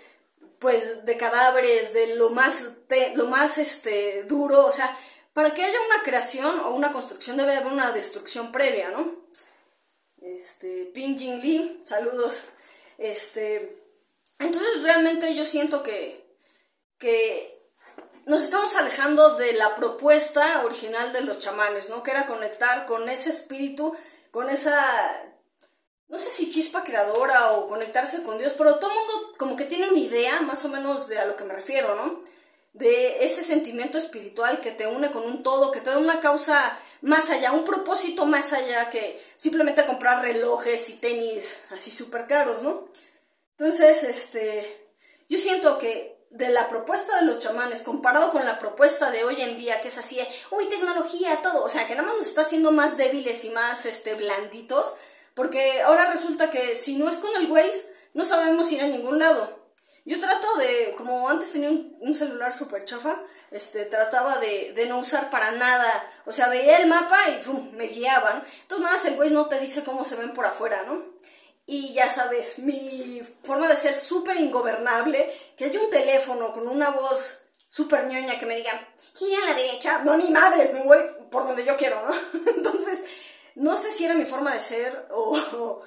pues 0.59 1.05
de 1.05 1.17
cadáveres, 1.17 1.93
de 1.93 2.15
lo 2.15 2.29
más, 2.29 2.67
lo 3.15 3.25
más 3.25 3.57
este, 3.57 4.23
duro, 4.23 4.65
o 4.65 4.71
sea, 4.71 4.95
para 5.33 5.53
que 5.53 5.63
haya 5.63 5.77
una 5.87 6.03
creación 6.03 6.59
o 6.59 6.75
una 6.75 6.91
construcción 6.91 7.35
debe 7.35 7.55
haber 7.55 7.71
una 7.71 7.91
destrucción 7.91 8.51
previa, 8.51 8.89
¿no? 8.89 9.11
Este, 10.21 10.85
Ping 10.93 11.17
Jing 11.17 11.41
Lee, 11.41 11.81
saludos. 11.83 12.43
Este, 12.99 13.81
entonces 14.37 14.83
realmente 14.83 15.35
yo 15.35 15.45
siento 15.45 15.81
que, 15.81 16.23
que 16.99 17.57
nos 18.25 18.43
estamos 18.43 18.75
alejando 18.75 19.35
de 19.37 19.53
la 19.53 19.73
propuesta 19.75 20.63
original 20.63 21.11
de 21.11 21.21
los 21.21 21.39
chamanes, 21.39 21.89
¿no? 21.89 22.03
Que 22.03 22.11
era 22.11 22.27
conectar 22.27 22.85
con 22.85 23.09
ese 23.09 23.31
espíritu 23.31 23.95
con 24.31 24.49
esa, 24.49 25.23
no 26.07 26.17
sé 26.17 26.29
si 26.29 26.49
chispa 26.49 26.83
creadora 26.83 27.51
o 27.51 27.67
conectarse 27.67 28.23
con 28.23 28.37
Dios, 28.37 28.53
pero 28.57 28.79
todo 28.79 28.89
el 28.89 28.97
mundo 28.97 29.33
como 29.37 29.55
que 29.55 29.65
tiene 29.65 29.89
una 29.89 29.99
idea 29.99 30.41
más 30.41 30.65
o 30.65 30.69
menos 30.69 31.07
de 31.07 31.19
a 31.19 31.25
lo 31.25 31.35
que 31.35 31.43
me 31.43 31.53
refiero, 31.53 31.95
¿no? 31.95 32.23
de 32.73 33.25
ese 33.25 33.43
sentimiento 33.43 33.97
espiritual 33.97 34.61
que 34.61 34.71
te 34.71 34.87
une 34.87 35.11
con 35.11 35.23
un 35.23 35.43
todo, 35.43 35.71
que 35.71 35.81
te 35.81 35.89
da 35.89 35.97
una 35.97 36.21
causa 36.21 36.79
más 37.01 37.29
allá, 37.29 37.51
un 37.51 37.65
propósito 37.65 38.25
más 38.25 38.53
allá 38.53 38.89
que 38.89 39.21
simplemente 39.35 39.85
comprar 39.85 40.21
relojes 40.21 40.89
y 40.89 40.93
tenis 40.93 41.57
así 41.69 41.91
súper 41.91 42.27
caros, 42.27 42.61
¿no? 42.61 42.87
Entonces, 43.57 44.03
este, 44.03 44.89
yo 45.27 45.37
siento 45.37 45.77
que 45.77 46.17
de 46.31 46.49
la 46.49 46.69
propuesta 46.69 47.17
de 47.17 47.25
los 47.25 47.39
chamanes 47.39 47.81
comparado 47.81 48.31
con 48.31 48.45
la 48.45 48.57
propuesta 48.57 49.11
de 49.11 49.23
hoy 49.23 49.41
en 49.41 49.57
día, 49.57 49.81
que 49.81 49.89
es 49.89 49.97
así, 49.97 50.19
uy, 50.49 50.67
tecnología, 50.67 51.41
todo, 51.43 51.63
o 51.63 51.69
sea, 51.69 51.85
que 51.85 51.93
nada 51.93 52.07
más 52.07 52.17
nos 52.17 52.27
está 52.27 52.41
haciendo 52.41 52.71
más 52.71 52.97
débiles 52.97 53.43
y 53.43 53.49
más, 53.49 53.85
este, 53.85 54.15
blanditos, 54.15 54.95
porque 55.35 55.81
ahora 55.81 56.09
resulta 56.09 56.49
que 56.49 56.75
si 56.75 56.95
no 56.95 57.09
es 57.09 57.17
con 57.17 57.35
el 57.35 57.51
Waze, 57.51 57.85
no 58.13 58.25
sabemos 58.25 58.71
ir 58.71 58.81
a 58.81 58.87
ningún 58.87 59.19
lado. 59.19 59.59
Yo 60.03 60.19
trato 60.19 60.47
de, 60.55 60.95
como 60.97 61.29
antes 61.29 61.51
tenía 61.51 61.69
un, 61.69 62.15
celular 62.15 62.53
súper 62.53 62.85
chafa, 62.85 63.21
este, 63.51 63.85
trataba 63.85 64.39
de, 64.39 64.73
de, 64.73 64.87
no 64.87 64.97
usar 64.97 65.29
para 65.29 65.51
nada. 65.51 66.09
O 66.25 66.31
sea, 66.31 66.49
veía 66.49 66.77
el 66.79 66.87
mapa 66.87 67.17
y 67.29 67.43
¡pum! 67.43 67.71
me 67.73 67.87
guiaban. 67.87 68.43
Entonces, 68.63 68.83
nada 68.83 69.07
el 69.07 69.15
güey 69.15 69.29
no 69.29 69.45
te 69.45 69.59
dice 69.59 69.83
cómo 69.83 70.03
se 70.03 70.15
ven 70.15 70.33
por 70.33 70.45
afuera, 70.45 70.83
¿no? 70.87 71.05
Y 71.65 71.93
ya 71.93 72.09
sabes, 72.09 72.59
mi 72.59 73.21
forma 73.43 73.67
de 73.67 73.77
ser 73.77 73.93
súper 73.93 74.37
ingobernable, 74.37 75.33
que 75.55 75.65
hay 75.65 75.77
un 75.77 75.89
teléfono 75.89 76.51
con 76.53 76.67
una 76.67 76.89
voz 76.89 77.43
súper 77.67 78.05
ñoña 78.07 78.37
que 78.37 78.45
me 78.45 78.55
diga, 78.55 78.71
gira 79.15 79.37
a 79.43 79.49
la 79.49 79.53
derecha. 79.53 79.99
No, 79.99 80.17
ni 80.17 80.29
madres, 80.29 80.73
me 80.73 80.83
voy 80.83 80.99
por 81.29 81.47
donde 81.47 81.63
yo 81.63 81.77
quiero, 81.77 82.05
¿no? 82.05 82.13
Entonces, 82.55 83.05
no 83.55 83.77
sé 83.77 83.91
si 83.91 84.05
era 84.05 84.13
mi 84.15 84.25
forma 84.25 84.53
de 84.53 84.59
ser 84.59 85.07
o, 85.11 85.83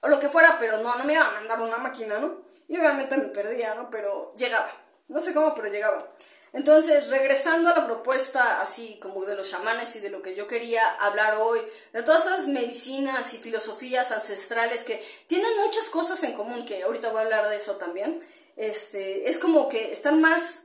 o 0.00 0.08
lo 0.08 0.18
que 0.18 0.28
fuera, 0.28 0.56
pero 0.58 0.78
no, 0.78 0.94
no 0.96 1.04
me 1.04 1.12
iba 1.12 1.26
a 1.26 1.30
mandar 1.32 1.60
una 1.60 1.78
máquina, 1.78 2.18
¿no? 2.18 2.42
Y 2.68 2.76
obviamente 2.76 3.16
me 3.16 3.26
perdía, 3.26 3.74
¿no? 3.74 3.90
Pero 3.90 4.34
llegaba. 4.36 4.72
No 5.08 5.20
sé 5.20 5.34
cómo, 5.34 5.54
pero 5.54 5.68
llegaba. 5.68 6.10
Entonces, 6.52 7.08
regresando 7.08 7.70
a 7.70 7.78
la 7.78 7.86
propuesta 7.86 8.60
así 8.60 8.98
como 9.00 9.24
de 9.24 9.34
los 9.34 9.50
chamanes 9.50 9.96
y 9.96 10.00
de 10.00 10.10
lo 10.10 10.20
que 10.20 10.34
yo 10.34 10.46
quería 10.46 10.86
hablar 11.00 11.36
hoy, 11.40 11.60
de 11.92 12.02
todas 12.02 12.26
esas 12.26 12.46
medicinas 12.46 13.32
y 13.32 13.38
filosofías 13.38 14.12
ancestrales 14.12 14.84
que 14.84 15.02
tienen 15.26 15.50
muchas 15.64 15.88
cosas 15.88 16.22
en 16.24 16.34
común, 16.34 16.66
que 16.66 16.82
ahorita 16.82 17.08
voy 17.08 17.20
a 17.20 17.22
hablar 17.22 17.48
de 17.48 17.56
eso 17.56 17.76
también, 17.76 18.20
este, 18.56 19.30
es 19.30 19.38
como 19.38 19.70
que 19.70 19.92
están 19.92 20.20
más 20.20 20.64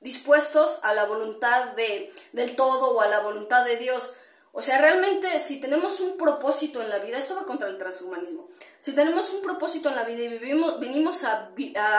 dispuestos 0.00 0.80
a 0.82 0.92
la 0.92 1.04
voluntad 1.04 1.72
de, 1.72 2.12
del 2.32 2.54
todo 2.54 2.90
o 2.90 3.00
a 3.00 3.08
la 3.08 3.20
voluntad 3.20 3.64
de 3.64 3.76
Dios. 3.76 4.12
O 4.52 4.62
sea, 4.62 4.78
realmente 4.78 5.40
si 5.40 5.60
tenemos 5.60 6.00
un 6.00 6.16
propósito 6.16 6.82
en 6.82 6.90
la 6.90 6.98
vida, 6.98 7.18
esto 7.18 7.36
va 7.36 7.44
contra 7.44 7.68
el 7.68 7.78
transhumanismo, 7.78 8.48
si 8.80 8.94
tenemos 8.94 9.30
un 9.30 9.42
propósito 9.42 9.88
en 9.88 9.96
la 9.96 10.04
vida 10.04 10.22
y 10.22 10.28
vivimos, 10.28 10.78
venimos 10.78 11.24
a, 11.24 11.50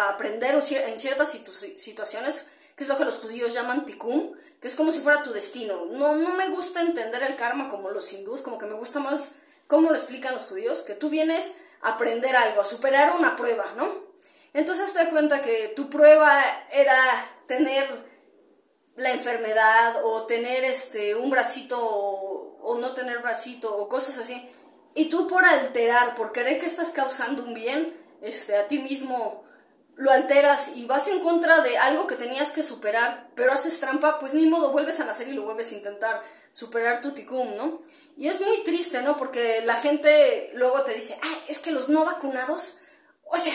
aprender 0.10 0.56
en 0.56 1.00
ciertas 1.00 1.38
situaciones, 1.76 2.48
que 2.78 2.84
es 2.84 2.88
lo 2.88 2.98
que 2.98 3.06
los 3.06 3.18
judíos 3.18 3.54
llaman 3.54 3.86
tikkun, 3.86 4.40
que 4.62 4.68
es 4.68 4.76
como 4.76 4.92
si 4.92 5.00
fuera 5.00 5.24
tu 5.24 5.34
destino. 5.34 5.88
No, 5.88 6.16
no 6.16 6.36
me 6.36 6.48
gusta 6.50 6.80
entender 6.80 7.24
el 7.24 7.36
karma 7.36 7.70
como 7.70 7.90
los 7.90 8.14
hindús, 8.14 8.42
como 8.42 8.58
que 8.58 8.68
me 8.68 8.76
gusta 8.76 9.00
más 9.00 9.36
cómo 9.68 9.90
lo 9.90 9.96
explican 9.96 10.34
los 10.34 10.46
judíos, 10.46 10.84
que 10.84 10.94
tú 10.94 11.10
vienes 11.10 11.56
a 11.82 11.94
aprender 11.94 12.36
algo, 12.36 12.62
a 12.62 12.66
superar 12.66 13.14
una 13.18 13.36
prueba, 13.36 13.74
¿no? 13.76 13.90
Entonces 14.54 14.94
te 14.94 15.00
das 15.00 15.10
cuenta 15.10 15.42
que 15.42 15.74
tu 15.76 15.90
prueba 15.90 16.42
era 16.72 16.96
tener 17.48 18.06
la 18.96 19.12
enfermedad 19.12 20.02
o 20.04 20.24
tener 20.24 20.64
este 20.64 21.16
un 21.16 21.30
bracito 21.30 21.80
o, 21.80 22.78
no 22.80 22.94
tener 22.94 23.20
bracito 23.20 23.76
o 23.76 23.88
cosas 23.88 24.18
así 24.18 24.50
y 24.94 25.06
tú 25.06 25.28
por 25.28 25.46
alterar 25.46 26.16
por 26.16 26.32
querer 26.32 26.60
que 26.60 26.66
estás 26.66 26.92
causando 26.92 27.44
un 27.44 27.54
bien 27.54 27.96
este 28.22 28.58
a 28.58 28.68
ti 28.68 28.80
mismo 28.80 29.47
lo 29.98 30.12
alteras 30.12 30.76
y 30.76 30.86
vas 30.86 31.08
en 31.10 31.20
contra 31.20 31.62
de 31.62 31.78
algo 31.78 32.08
que 32.08 32.16
tenías 32.16 32.52
que 32.52 32.64
superar 32.64 33.30
pero 33.36 33.52
haces 33.52 33.80
trampa 33.80 34.20
pues 34.20 34.34
ni 34.34 34.46
modo 34.46 34.72
vuelves 34.72 35.00
a 35.00 35.06
nacer 35.06 35.28
y 35.28 35.34
lo 35.34 35.44
vuelves 35.44 35.72
a 35.72 35.76
intentar 35.76 36.24
superar 36.52 37.02
tu 37.02 37.12
ticum 37.12 37.56
no 37.58 37.82
y 38.16 38.30
es 38.30 38.40
muy 38.40 38.64
triste 38.64 39.02
no 39.02 39.18
porque 39.18 39.62
la 39.66 39.76
gente 39.76 40.52
luego 40.54 40.84
te 40.84 40.94
dice 40.94 41.18
ah 41.22 41.38
es 41.50 41.60
que 41.60 41.72
los 41.72 41.90
no 41.90 42.06
vacunados 42.06 42.78
o 43.26 43.38
sea 43.38 43.54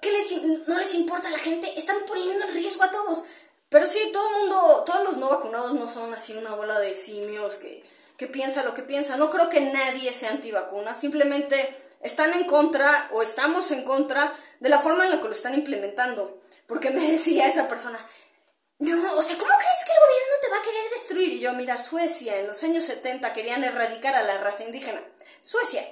¿qué 0.00 0.12
les, 0.12 0.66
no 0.66 0.78
les 0.78 0.94
importa 0.94 1.28
a 1.28 1.32
la 1.32 1.38
gente 1.38 1.72
están 1.76 1.96
poniendo 2.06 2.46
en 2.46 2.54
riesgo 2.54 2.84
a 2.84 2.90
todos. 2.90 3.24
Pero 3.68 3.86
sí, 3.86 3.98
todo 4.12 4.26
el 4.28 4.36
mundo, 4.40 4.82
todos 4.86 5.04
los 5.04 5.16
no 5.18 5.28
vacunados 5.28 5.74
no 5.74 5.88
son 5.88 6.14
así 6.14 6.34
una 6.34 6.54
bola 6.54 6.78
de 6.78 6.94
simios 6.94 7.56
que, 7.56 7.84
que 8.16 8.26
piensa 8.26 8.64
lo 8.64 8.74
que 8.74 8.82
piensa. 8.82 9.16
No 9.16 9.30
creo 9.30 9.50
que 9.50 9.60
nadie 9.60 10.12
sea 10.12 10.30
antivacuna, 10.30 10.94
simplemente 10.94 11.76
están 12.00 12.32
en 12.32 12.44
contra 12.44 13.08
o 13.12 13.22
estamos 13.22 13.70
en 13.70 13.84
contra 13.84 14.32
de 14.60 14.68
la 14.68 14.78
forma 14.78 15.04
en 15.04 15.10
la 15.10 15.20
que 15.20 15.28
lo 15.28 15.32
están 15.32 15.54
implementando. 15.54 16.40
Porque 16.66 16.90
me 16.90 17.00
decía 17.10 17.46
esa 17.46 17.68
persona, 17.68 17.98
no, 18.78 19.14
o 19.16 19.22
sea, 19.22 19.36
¿cómo 19.36 19.50
crees 19.58 19.84
que 19.84 19.92
el 19.92 19.98
gobierno 19.98 20.34
te 20.40 20.48
va 20.50 20.56
a 20.58 20.62
querer 20.62 20.90
destruir? 20.90 21.32
Y 21.32 21.40
yo, 21.40 21.52
mira, 21.54 21.78
Suecia 21.78 22.36
en 22.38 22.46
los 22.46 22.62
años 22.62 22.84
70 22.84 23.32
querían 23.32 23.64
erradicar 23.64 24.14
a 24.14 24.22
la 24.22 24.38
raza 24.38 24.64
indígena. 24.64 25.02
Suecia, 25.42 25.84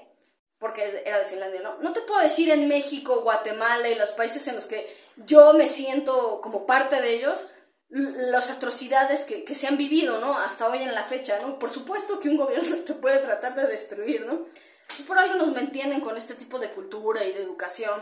porque 0.58 1.02
era 1.04 1.18
de 1.18 1.26
Finlandia, 1.26 1.62
¿no? 1.62 1.78
No 1.78 1.92
te 1.92 2.02
puedo 2.02 2.20
decir 2.20 2.48
en 2.50 2.68
México, 2.68 3.22
Guatemala 3.22 3.88
y 3.88 3.96
los 3.96 4.12
países 4.12 4.46
en 4.46 4.54
los 4.54 4.66
que 4.66 4.86
yo 5.16 5.52
me 5.54 5.68
siento 5.68 6.40
como 6.40 6.64
parte 6.64 7.00
de 7.00 7.14
ellos, 7.14 7.48
las 7.88 8.50
atrocidades 8.50 9.24
que, 9.24 9.44
que, 9.44 9.54
se 9.54 9.66
han 9.66 9.76
vivido, 9.76 10.20
¿no? 10.20 10.38
Hasta 10.38 10.68
hoy 10.68 10.82
en 10.82 10.94
la 10.94 11.04
fecha, 11.04 11.38
¿no? 11.40 11.58
Por 11.58 11.70
supuesto 11.70 12.20
que 12.20 12.28
un 12.28 12.36
gobierno 12.36 12.76
te 12.84 12.94
puede 12.94 13.18
tratar 13.18 13.56
de 13.56 13.66
destruir, 13.66 14.26
¿no? 14.26 14.44
Pues 14.88 15.02
por 15.02 15.18
algo 15.18 15.34
nos 15.34 15.52
mantienen 15.52 16.00
con 16.00 16.16
este 16.16 16.34
tipo 16.34 16.58
de 16.58 16.72
cultura 16.72 17.24
y 17.24 17.32
de 17.32 17.42
educación. 17.42 18.00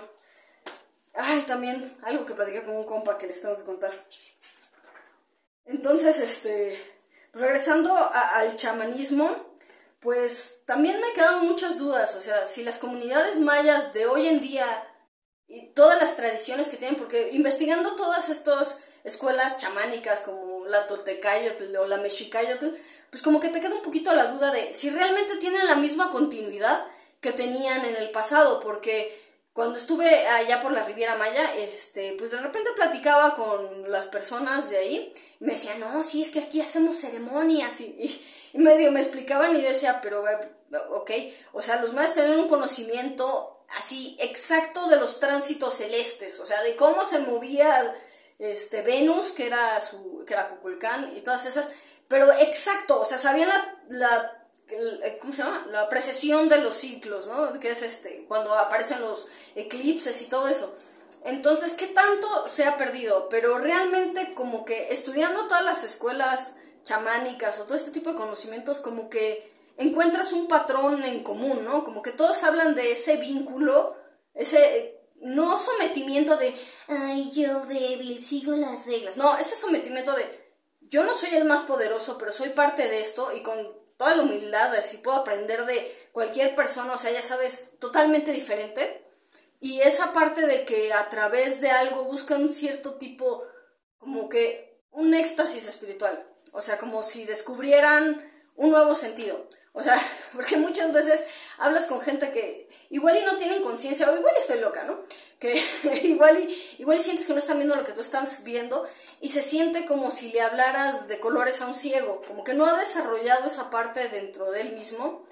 Ay, 1.15 1.43
también 1.43 1.97
algo 2.03 2.27
que 2.27 2.35
platiqué 2.35 2.65
con 2.65 2.77
un 2.77 2.85
compa 2.85 3.19
que 3.19 3.27
les 3.27 3.41
tengo 3.41 3.57
que 3.57 3.65
contar. 3.65 4.07
Entonces, 5.65 6.19
este, 6.19 6.79
pues 7.33 7.43
regresando 7.43 7.97
al 7.97 8.57
chamanismo, 8.57 9.55
pues 10.01 10.61
también 10.67 11.01
me 11.01 11.13
quedan 11.15 11.47
muchas 11.47 11.79
dudas, 11.79 12.15
o 12.15 12.21
sea, 12.21 12.47
si 12.47 12.63
las 12.63 12.79
comunidades 12.79 13.39
mayas 13.39 13.95
de 13.95 14.05
hoy 14.05 14.29
en 14.29 14.43
día 14.43 14.67
y 15.49 15.69
todas 15.69 15.99
las 15.99 16.17
tradiciones 16.17 16.69
que 16.69 16.77
tienen, 16.77 16.99
porque 16.99 17.31
investigando 17.33 17.97
todas 17.97 18.29
estas 18.29 18.85
escuelas 19.05 19.59
chamánicas 19.59 20.23
como 20.23 20.65
la 20.67 20.87
Toltecayotl 20.87 21.77
o 21.77 21.87
la 21.87 21.99
Mexicayotl, 21.99 22.69
pues 23.11 23.23
como 23.23 23.39
que 23.39 23.51
te 23.51 23.61
queda 23.61 23.75
un 23.75 23.83
poquito 23.83 24.13
la 24.15 24.27
duda 24.27 24.51
de 24.51 24.73
si 24.73 24.91
realmente 24.91 25.37
tienen 25.37 25.67
la 25.67 25.77
misma 25.77 26.11
continuidad 26.11 26.85
que 27.21 27.33
tenían 27.33 27.85
en 27.85 27.97
el 27.97 28.11
pasado, 28.11 28.61
porque 28.61 29.23
cuando 29.55 29.79
estuve 29.79 30.27
allá 30.27 30.61
por 30.61 30.73
la 30.73 30.85
Riviera 30.85 31.15
Maya, 31.15 31.55
este, 31.57 32.15
pues 32.19 32.33
de 32.33 32.39
repente 32.39 32.71
platicaba 32.75 33.37
con 33.37 33.91
las 33.91 34.07
personas 34.07 34.69
de 34.69 34.79
ahí, 34.79 35.15
y 35.41 35.45
me 35.45 35.53
decían, 35.53 35.79
no, 35.79 36.03
sí, 36.03 36.23
es 36.23 36.33
que 36.33 36.41
aquí 36.41 36.61
hacemos 36.61 36.97
ceremonias, 36.97 37.81
y, 37.81 38.21
medio 38.55 38.91
me 38.91 39.01
explicaban 39.01 39.57
y 39.57 39.63
decía, 39.63 40.01
pero, 40.03 40.25
ok, 40.91 41.11
o 41.53 41.63
sea, 41.63 41.81
los 41.81 41.93
maestros 41.93 42.27
tienen 42.27 42.43
un 42.43 42.49
conocimiento 42.49 43.65
así 43.79 44.17
exacto 44.21 44.89
de 44.89 44.97
los 44.97 45.21
tránsitos 45.21 45.75
celestes, 45.75 46.41
o 46.41 46.47
sea, 46.47 46.63
de 46.63 46.75
cómo 46.77 47.05
se 47.05 47.21
movía 47.21 47.81
este, 48.39 48.83
Venus, 48.83 49.33
que 49.33 49.47
era, 49.47 49.81
su, 49.81 50.25
que 50.27 50.35
era 50.35 50.49
Cuculcán, 50.49 51.17
y 51.17 51.21
todas 51.21 51.47
esas, 51.47 51.69
pero 52.09 52.31
exacto, 52.33 53.01
o 53.01 53.05
sea, 53.05 53.19
sabían 53.19 53.49
la, 53.49 53.77
la 53.89 54.45
¿cómo 55.21 55.33
se 55.33 55.43
llama? 55.43 55.67
La 55.71 55.89
precesión 55.89 56.49
de 56.49 56.59
los 56.59 56.77
ciclos, 56.77 57.27
¿no? 57.27 57.59
Que 57.61 57.71
es 57.71 57.83
este, 57.83 58.25
cuando 58.27 58.55
aparecen 58.55 59.01
los 59.01 59.27
eclipses 59.55 60.21
y 60.23 60.27
todo 60.27 60.49
eso. 60.49 60.75
Entonces, 61.25 61.75
¿qué 61.75 61.87
tanto 61.87 62.49
se 62.49 62.65
ha 62.65 62.77
perdido? 62.77 63.29
Pero 63.29 63.59
realmente 63.59 64.35
como 64.35 64.65
que 64.65 64.93
estudiando 64.93 65.47
todas 65.47 65.65
las 65.65 65.85
escuelas 65.85 66.57
chamánicas 66.83 67.59
o 67.59 67.65
todo 67.65 67.75
este 67.75 67.91
tipo 67.91 68.11
de 68.11 68.17
conocimientos, 68.17 68.81
como 68.81 69.09
que 69.09 69.51
encuentras 69.77 70.33
un 70.33 70.49
patrón 70.49 71.03
en 71.03 71.23
común, 71.23 71.65
¿no? 71.65 71.85
Como 71.85 72.03
que 72.03 72.13
todos 72.13 72.45
hablan 72.45 72.75
de 72.75 72.93
ese 72.93 73.17
vínculo, 73.17 73.97
ese 74.35 75.01
no 75.21 75.54
sometimiento 75.95 76.37
de, 76.37 76.55
ay, 76.89 77.31
yo 77.33 77.67
débil, 77.67 78.21
sigo 78.21 78.57
las 78.57 78.85
reglas. 78.85 79.17
No, 79.17 79.39
ese 79.39 79.55
sometimiento 79.55 80.15
de, 80.15 80.25
yo 80.81 81.05
no 81.05 81.15
soy 81.15 81.31
el 81.35 81.45
más 81.45 81.61
poderoso, 81.61 82.19
pero 82.19 82.33
soy 82.33 82.51
parte 82.51 82.89
de 82.89 83.01
esto 83.01 83.31
y 83.35 83.43
con 83.43 83.73
toda 83.97 84.17
la 84.17 84.23
humildad, 84.25 84.75
así 84.75 84.99
puedo 84.99 85.19
aprender 85.19 85.65
de 85.67 86.09
cualquier 86.13 86.55
persona, 86.57 86.93
o 86.95 86.99
sea, 86.99 87.13
ya 87.13 87.23
sabes, 87.23 87.79
totalmente 87.79 88.33
diferente. 88.33 89.05
Y 89.61 89.81
esa 89.81 90.13
parte 90.13 90.47
de 90.47 90.65
que 90.65 90.93
a 90.93 91.09
través 91.09 91.61
de 91.61 91.71
algo 91.71 92.05
buscan 92.05 92.49
cierto 92.49 92.95
tipo, 92.95 93.45
como 93.99 94.29
que 94.29 94.81
un 94.91 95.15
éxtasis 95.15 95.67
espiritual. 95.69 96.27
O 96.53 96.61
sea, 96.61 96.77
como 96.77 97.03
si 97.03 97.25
descubrieran 97.25 98.31
un 98.57 98.71
nuevo 98.71 98.95
sentido. 98.95 99.49
O 99.73 99.83
sea, 99.83 99.97
porque 100.33 100.57
muchas 100.57 100.93
veces 100.93 101.25
hablas 101.59 101.87
con 101.87 102.01
gente 102.01 102.33
que 102.33 102.69
igual 102.91 103.17
y 103.17 103.25
no 103.25 103.37
tienen 103.37 103.63
conciencia, 103.63 104.11
o 104.11 104.17
igual 104.17 104.35
estoy 104.37 104.59
loca, 104.59 104.85
¿no? 104.85 105.01
Que 105.39 105.63
igual 106.05 106.49
igual 106.79 107.01
sientes 107.01 107.27
que 107.27 107.33
no 107.33 107.39
están 107.39 107.59
viendo 107.59 107.77
lo 107.77 107.85
que 107.85 107.93
tú 107.93 108.01
estás 108.01 108.45
viendo 108.45 108.87
y 109.21 109.31
se 109.31 109.43
siente 109.43 109.87
como 109.87 110.11
si 110.11 110.33
le 110.33 110.41
hablaras 110.41 111.09
de 111.09 111.21
colores 111.21 111.61
a 111.61 111.67
un 111.67 111.75
ciego, 111.75 112.23
como 112.27 112.45
que 112.45 112.55
no 112.55 112.67
ha 112.67 112.79
desarrollado 112.79 113.47
esa 113.47 113.71
parte 113.71 114.09
dentro 114.09 114.51
de 114.51 114.63
él 114.63 114.75
mismo. 114.75 115.25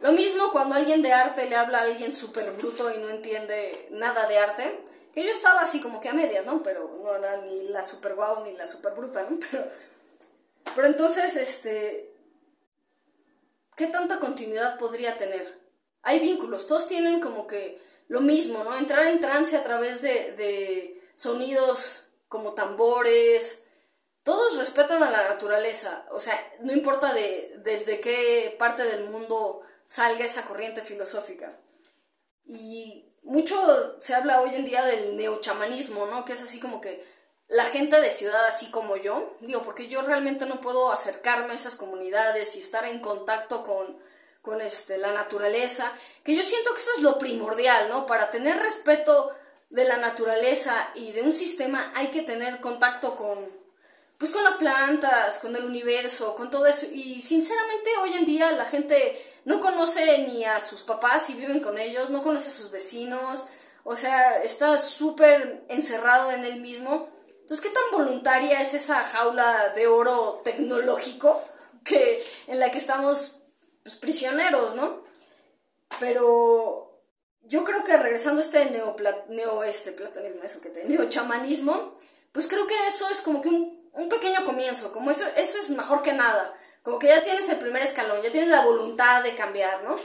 Lo 0.00 0.12
mismo 0.12 0.52
cuando 0.52 0.76
alguien 0.76 1.02
de 1.02 1.12
arte 1.12 1.46
le 1.46 1.56
habla 1.56 1.78
a 1.78 1.82
alguien 1.82 2.12
súper 2.12 2.52
bruto 2.52 2.94
y 2.94 2.98
no 2.98 3.10
entiende 3.10 3.88
nada 3.90 4.28
de 4.28 4.38
arte, 4.38 4.80
que 5.12 5.24
yo 5.24 5.30
estaba 5.30 5.60
así 5.60 5.80
como 5.80 6.00
que 6.00 6.08
a 6.08 6.14
medias, 6.14 6.46
¿no? 6.46 6.62
Pero 6.62 6.94
no 7.02 7.16
era 7.16 7.38
ni 7.42 7.68
la 7.68 7.82
super 7.82 8.14
guau 8.14 8.44
ni 8.44 8.52
la 8.52 8.66
super 8.66 8.92
bruta, 8.94 9.26
¿no? 9.28 9.38
Pero, 9.50 9.88
pero 10.74 10.86
entonces, 10.86 11.34
este, 11.36 12.14
¿qué 13.74 13.86
tanta 13.86 14.20
continuidad 14.20 14.78
podría 14.78 15.16
tener? 15.16 15.57
Hay 16.08 16.20
vínculos, 16.20 16.66
todos 16.66 16.88
tienen 16.88 17.20
como 17.20 17.46
que 17.46 17.82
lo 18.08 18.22
mismo, 18.22 18.64
¿no? 18.64 18.74
Entrar 18.78 19.04
en 19.08 19.20
trance 19.20 19.54
a 19.58 19.62
través 19.62 20.00
de, 20.00 21.02
sonidos 21.16 22.06
como 22.28 22.54
tambores, 22.54 23.64
todos 24.22 24.56
respetan 24.56 25.02
a 25.02 25.10
la 25.10 25.28
naturaleza, 25.28 26.06
o 26.10 26.18
sea, 26.18 26.34
no 26.60 26.72
importa 26.72 27.12
de, 27.12 27.60
desde 27.62 28.00
qué 28.00 28.56
parte 28.58 28.84
del 28.84 29.10
mundo 29.10 29.60
salga 29.84 30.24
esa 30.24 30.46
corriente 30.46 30.80
filosófica. 30.82 31.58
Y 32.46 33.12
mucho 33.22 34.00
se 34.00 34.14
habla 34.14 34.40
hoy 34.40 34.54
en 34.54 34.64
día 34.64 34.82
del 34.86 35.14
neochamanismo, 35.14 36.06
¿no? 36.06 36.24
Que 36.24 36.32
es 36.32 36.42
así 36.42 36.58
como 36.58 36.80
que 36.80 37.04
la 37.48 37.66
gente 37.66 38.00
de 38.00 38.10
ciudad, 38.10 38.46
así 38.46 38.70
como 38.70 38.96
yo, 38.96 39.36
digo, 39.40 39.62
porque 39.62 39.88
yo 39.88 40.00
realmente 40.00 40.46
no 40.46 40.62
puedo 40.62 40.90
acercarme 40.90 41.52
a 41.52 41.56
esas 41.56 41.76
comunidades 41.76 42.56
y 42.56 42.60
estar 42.60 42.86
en 42.86 43.00
contacto 43.00 43.62
con, 43.62 44.08
con 44.42 44.60
este, 44.60 44.98
la 44.98 45.12
naturaleza, 45.12 45.92
que 46.24 46.34
yo 46.34 46.42
siento 46.42 46.72
que 46.72 46.80
eso 46.80 46.90
es 46.96 47.02
lo 47.02 47.18
primordial, 47.18 47.88
¿no? 47.88 48.06
Para 48.06 48.30
tener 48.30 48.58
respeto 48.58 49.32
de 49.70 49.84
la 49.84 49.98
naturaleza 49.98 50.90
y 50.94 51.12
de 51.12 51.22
un 51.22 51.32
sistema 51.32 51.92
hay 51.94 52.08
que 52.08 52.22
tener 52.22 52.60
contacto 52.60 53.16
con, 53.16 53.46
pues 54.16 54.30
con 54.30 54.42
las 54.44 54.56
plantas, 54.56 55.38
con 55.38 55.54
el 55.54 55.64
universo, 55.64 56.34
con 56.34 56.50
todo 56.50 56.66
eso. 56.66 56.86
Y 56.92 57.20
sinceramente 57.20 57.90
hoy 58.02 58.14
en 58.14 58.24
día 58.24 58.50
la 58.52 58.64
gente 58.64 59.40
no 59.44 59.60
conoce 59.60 60.18
ni 60.26 60.44
a 60.44 60.60
sus 60.60 60.82
papás 60.82 61.28
y 61.30 61.34
viven 61.34 61.60
con 61.60 61.78
ellos, 61.78 62.10
no 62.10 62.22
conoce 62.22 62.48
a 62.48 62.52
sus 62.52 62.70
vecinos, 62.70 63.46
o 63.84 63.96
sea, 63.96 64.42
está 64.42 64.76
súper 64.78 65.64
encerrado 65.68 66.30
en 66.30 66.44
él 66.44 66.60
mismo. 66.60 67.08
Entonces, 67.40 67.60
¿qué 67.60 67.72
tan 67.72 67.84
voluntaria 67.90 68.60
es 68.60 68.74
esa 68.74 69.02
jaula 69.02 69.70
de 69.70 69.86
oro 69.86 70.42
tecnológico 70.44 71.42
que, 71.84 72.22
en 72.46 72.60
la 72.60 72.70
que 72.70 72.76
estamos 72.76 73.38
pues, 73.88 73.96
prisioneros, 74.00 74.74
¿no? 74.74 75.02
Pero 75.98 77.00
yo 77.44 77.64
creo 77.64 77.84
que 77.84 77.96
regresando 77.96 78.42
a 78.42 78.44
este 78.44 78.66
neo, 78.66 79.62
este 79.64 79.96
eso 80.44 80.60
que 80.60 80.68
te, 80.68 80.84
neochamanismo, 80.84 81.96
pues 82.32 82.46
creo 82.46 82.66
que 82.66 82.86
eso 82.86 83.08
es 83.08 83.22
como 83.22 83.40
que 83.40 83.48
un, 83.48 83.78
pequeño 84.10 84.44
comienzo, 84.44 84.92
como 84.92 85.10
eso, 85.10 85.24
eso 85.36 85.58
es 85.58 85.70
mejor 85.70 86.02
que 86.02 86.12
nada 86.12 86.54
como 86.82 86.98
que 86.98 87.08
ya 87.08 87.22
tienes 87.22 87.48
el 87.48 87.58
primer 87.58 87.82
escalón, 87.82 88.22
ya 88.22 88.30
tienes 88.30 88.50
la 88.50 88.64
voluntad 88.64 89.22
de 89.22 89.34
cambiar, 89.34 89.82
¿no? 89.82 89.98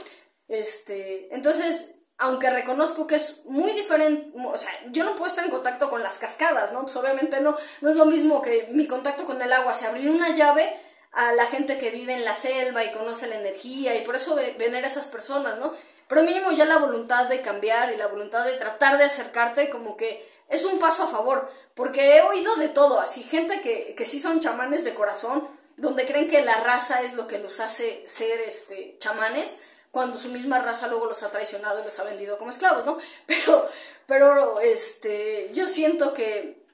Este, 0.48 1.34
entonces, 1.34 1.94
aunque 2.18 2.50
reconozco 2.50 3.06
que 3.06 3.14
es 3.14 3.44
muy 3.44 3.72
diferente, 3.72 4.32
o 4.36 4.58
sea, 4.58 4.70
yo 4.90 5.04
no 5.04 5.14
puedo 5.14 5.26
estar 5.26 5.44
en 5.44 5.50
contacto 5.50 5.88
con 5.88 6.02
las 6.02 6.18
cascadas, 6.18 6.72
¿no? 6.72 6.82
Pues 6.82 6.96
obviamente 6.96 7.40
no, 7.40 7.56
no 7.82 7.90
es 7.90 7.96
lo 7.96 8.06
mismo 8.06 8.42
que 8.42 8.68
mi 8.72 8.86
contacto 8.86 9.24
con 9.24 9.40
el 9.40 9.52
agua, 9.52 9.74
se 9.74 9.86
abrir 9.86 10.10
una 10.10 10.34
llave 10.34 10.78
a 11.14 11.32
la 11.32 11.46
gente 11.46 11.78
que 11.78 11.90
vive 11.90 12.14
en 12.14 12.24
la 12.24 12.34
selva 12.34 12.84
y 12.84 12.92
conoce 12.92 13.26
la 13.26 13.36
energía 13.36 13.94
y 13.94 14.04
por 14.04 14.16
eso 14.16 14.34
venera 14.34 14.86
a 14.86 14.90
esas 14.90 15.06
personas, 15.06 15.58
¿no? 15.58 15.74
Pero 16.08 16.22
mínimo 16.22 16.52
ya 16.52 16.64
la 16.64 16.78
voluntad 16.78 17.26
de 17.26 17.40
cambiar 17.40 17.92
y 17.92 17.96
la 17.96 18.08
voluntad 18.08 18.44
de 18.44 18.54
tratar 18.54 18.98
de 18.98 19.04
acercarte 19.04 19.70
como 19.70 19.96
que 19.96 20.28
es 20.48 20.64
un 20.64 20.78
paso 20.78 21.04
a 21.04 21.08
favor, 21.08 21.50
porque 21.74 22.16
he 22.16 22.22
oído 22.22 22.56
de 22.56 22.68
todo, 22.68 23.00
así 23.00 23.22
gente 23.22 23.60
que, 23.60 23.94
que 23.96 24.04
sí 24.04 24.20
son 24.20 24.40
chamanes 24.40 24.84
de 24.84 24.94
corazón, 24.94 25.48
donde 25.76 26.06
creen 26.06 26.28
que 26.28 26.42
la 26.42 26.60
raza 26.60 27.02
es 27.02 27.14
lo 27.14 27.26
que 27.26 27.38
los 27.38 27.60
hace 27.60 28.04
ser 28.06 28.40
este, 28.40 28.96
chamanes, 28.98 29.56
cuando 29.90 30.18
su 30.18 30.28
misma 30.28 30.58
raza 30.58 30.88
luego 30.88 31.06
los 31.06 31.22
ha 31.22 31.30
traicionado 31.30 31.80
y 31.80 31.84
los 31.84 31.98
ha 31.98 32.04
vendido 32.04 32.36
como 32.36 32.50
esclavos, 32.50 32.84
¿no? 32.84 32.98
Pero, 33.26 33.68
pero 34.06 34.60
este, 34.60 35.50
yo 35.52 35.66
siento 35.66 36.12
que, 36.12 36.66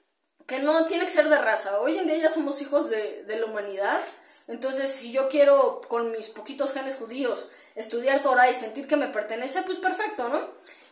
que 0.46 0.58
no 0.58 0.86
tiene 0.86 1.04
que 1.04 1.10
ser 1.10 1.28
de 1.28 1.38
raza. 1.38 1.78
Hoy 1.80 1.98
en 1.98 2.06
día 2.06 2.16
ya 2.16 2.30
somos 2.30 2.60
hijos 2.60 2.90
de, 2.90 3.22
de 3.24 3.38
la 3.38 3.46
humanidad. 3.46 4.00
Entonces, 4.50 4.90
si 4.90 5.12
yo 5.12 5.28
quiero 5.28 5.80
con 5.88 6.10
mis 6.10 6.28
poquitos 6.28 6.72
genes 6.72 6.96
judíos 6.96 7.48
estudiar 7.76 8.20
Torah 8.20 8.50
y 8.50 8.54
sentir 8.54 8.88
que 8.88 8.96
me 8.96 9.06
pertenece, 9.06 9.62
pues 9.62 9.78
perfecto, 9.78 10.28
¿no? 10.28 10.40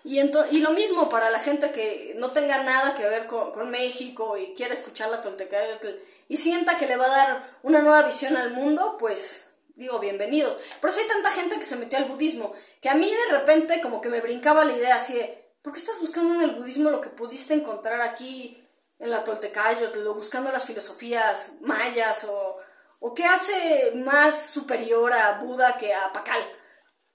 Y, 0.04 0.20
y 0.20 0.60
lo 0.60 0.70
mismo 0.70 1.08
para 1.08 1.28
la 1.28 1.40
gente 1.40 1.72
que 1.72 2.14
no 2.18 2.30
tenga 2.30 2.62
nada 2.62 2.94
que 2.94 3.04
ver 3.04 3.26
con, 3.26 3.50
con 3.50 3.70
México 3.70 4.38
y 4.38 4.54
quiera 4.54 4.74
escuchar 4.74 5.10
la 5.10 5.20
Toltecayotl 5.20 5.88
y 6.28 6.36
sienta 6.36 6.78
que 6.78 6.86
le 6.86 6.96
va 6.96 7.06
a 7.06 7.16
dar 7.16 7.58
una 7.64 7.82
nueva 7.82 8.02
visión 8.04 8.36
al 8.36 8.52
mundo, 8.52 8.96
pues 8.96 9.48
digo, 9.74 9.98
bienvenidos. 9.98 10.56
Por 10.80 10.90
eso 10.90 11.00
hay 11.00 11.08
tanta 11.08 11.32
gente 11.32 11.58
que 11.58 11.64
se 11.64 11.76
metió 11.76 11.98
al 11.98 12.04
budismo, 12.04 12.52
que 12.80 12.88
a 12.88 12.94
mí 12.94 13.10
de 13.10 13.36
repente 13.36 13.80
como 13.80 14.00
que 14.00 14.08
me 14.08 14.20
brincaba 14.20 14.64
la 14.64 14.76
idea 14.76 14.94
así 14.94 15.14
de, 15.14 15.52
¿por 15.62 15.72
qué 15.72 15.80
estás 15.80 16.00
buscando 16.00 16.34
en 16.34 16.42
el 16.42 16.54
budismo 16.54 16.90
lo 16.90 17.00
que 17.00 17.10
pudiste 17.10 17.54
encontrar 17.54 18.00
aquí 18.02 18.64
en 19.00 19.10
la 19.10 19.24
Toltecayotl, 19.24 20.06
o 20.06 20.14
buscando 20.14 20.52
las 20.52 20.64
filosofías 20.64 21.54
mayas, 21.60 22.24
o, 22.24 22.58
o 23.00 23.14
qué 23.14 23.24
hace 23.24 23.92
más 23.96 24.46
superior 24.46 25.12
a 25.12 25.40
Buda 25.40 25.76
que 25.76 25.92
a 25.94 26.12
Pakal? 26.12 26.42